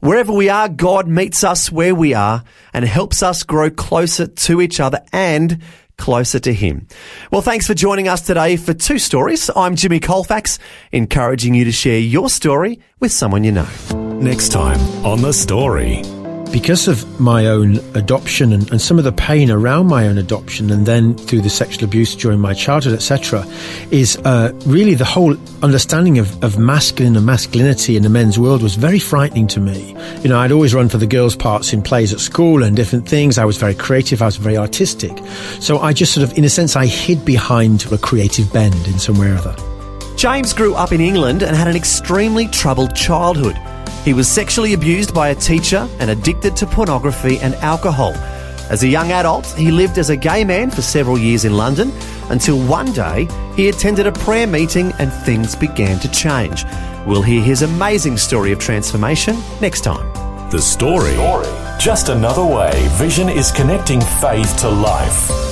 Wherever 0.00 0.32
we 0.32 0.50
are, 0.50 0.68
God 0.68 1.06
meets 1.06 1.44
us 1.44 1.70
where 1.70 1.94
we 1.94 2.14
are 2.14 2.42
and 2.74 2.84
helps 2.84 3.22
us 3.22 3.44
grow 3.44 3.70
closer 3.70 4.26
to 4.26 4.60
each 4.60 4.80
other 4.80 5.00
and 5.12 5.62
closer 5.98 6.40
to 6.40 6.52
Him. 6.52 6.88
Well, 7.30 7.42
thanks 7.42 7.68
for 7.68 7.74
joining 7.74 8.08
us 8.08 8.22
today 8.22 8.56
for 8.56 8.74
two 8.74 8.98
stories. 8.98 9.50
I'm 9.54 9.76
Jimmy 9.76 10.00
Colfax, 10.00 10.58
encouraging 10.90 11.54
you 11.54 11.64
to 11.64 11.72
share 11.72 12.00
your 12.00 12.28
story 12.28 12.80
with 12.98 13.12
someone 13.12 13.44
you 13.44 13.52
know. 13.52 13.68
Next 13.94 14.48
time 14.48 14.80
on 15.06 15.22
The 15.22 15.32
Story. 15.32 16.02
Because 16.52 16.86
of 16.86 17.18
my 17.18 17.46
own 17.46 17.76
adoption 17.96 18.52
and, 18.52 18.70
and 18.70 18.80
some 18.80 18.98
of 18.98 19.04
the 19.04 19.12
pain 19.12 19.50
around 19.50 19.86
my 19.86 20.06
own 20.06 20.18
adoption 20.18 20.70
and 20.70 20.84
then 20.84 21.14
through 21.14 21.40
the 21.40 21.48
sexual 21.48 21.84
abuse 21.84 22.14
during 22.14 22.38
my 22.38 22.52
childhood 22.52 22.92
etc 22.92 23.44
is 23.90 24.16
uh, 24.18 24.52
really 24.66 24.94
the 24.94 25.04
whole 25.04 25.34
understanding 25.62 26.18
of, 26.18 26.42
of 26.44 26.58
masculine 26.58 27.16
and 27.16 27.24
masculinity 27.24 27.96
in 27.96 28.02
the 28.02 28.08
men's 28.10 28.38
world 28.38 28.62
was 28.62 28.74
very 28.74 28.98
frightening 28.98 29.46
to 29.46 29.60
me. 29.60 29.96
You 30.22 30.28
know 30.28 30.38
i'd 30.38 30.52
always 30.52 30.74
run 30.74 30.88
for 30.88 30.98
the 30.98 31.06
girls 31.06 31.34
parts 31.34 31.72
in 31.72 31.80
plays 31.80 32.12
at 32.12 32.20
school 32.20 32.62
and 32.62 32.76
different 32.76 33.08
things. 33.08 33.38
I 33.38 33.46
was 33.46 33.56
very 33.56 33.74
creative. 33.74 34.20
I 34.20 34.26
was 34.26 34.36
very 34.36 34.58
artistic. 34.58 35.18
So 35.60 35.78
i 35.78 35.92
just 35.92 36.12
sort 36.12 36.30
of 36.30 36.36
in 36.36 36.44
a 36.44 36.50
sense 36.50 36.76
i 36.76 36.86
hid 36.86 37.24
behind 37.24 37.90
a 37.90 37.98
creative 37.98 38.52
bend 38.52 38.86
in 38.86 38.98
some 38.98 39.18
way 39.18 39.30
or 39.30 39.36
other. 39.36 39.56
James 40.16 40.52
grew 40.52 40.74
up 40.74 40.92
in 40.92 41.00
England 41.00 41.42
and 41.42 41.56
had 41.56 41.66
an 41.66 41.76
extremely 41.76 42.46
troubled 42.48 42.94
childhood. 42.94 43.56
He 44.04 44.14
was 44.14 44.28
sexually 44.28 44.74
abused 44.74 45.14
by 45.14 45.28
a 45.28 45.34
teacher 45.34 45.88
and 46.00 46.10
addicted 46.10 46.56
to 46.56 46.66
pornography 46.66 47.38
and 47.38 47.54
alcohol. 47.56 48.12
As 48.68 48.82
a 48.82 48.88
young 48.88 49.12
adult, 49.12 49.46
he 49.46 49.70
lived 49.70 49.98
as 49.98 50.10
a 50.10 50.16
gay 50.16 50.44
man 50.44 50.70
for 50.70 50.82
several 50.82 51.18
years 51.18 51.44
in 51.44 51.56
London 51.56 51.92
until 52.28 52.58
one 52.66 52.92
day 52.92 53.28
he 53.54 53.68
attended 53.68 54.06
a 54.06 54.12
prayer 54.12 54.46
meeting 54.46 54.92
and 54.98 55.12
things 55.12 55.54
began 55.54 56.00
to 56.00 56.10
change. 56.10 56.64
We'll 57.06 57.22
hear 57.22 57.42
his 57.42 57.62
amazing 57.62 58.16
story 58.16 58.50
of 58.50 58.58
transformation 58.58 59.36
next 59.60 59.82
time. 59.82 60.10
The 60.50 60.60
Story. 60.60 61.14
Just 61.78 62.08
another 62.08 62.44
way 62.44 62.72
Vision 62.92 63.28
is 63.28 63.52
connecting 63.52 64.00
faith 64.00 64.56
to 64.58 64.68
life. 64.68 65.51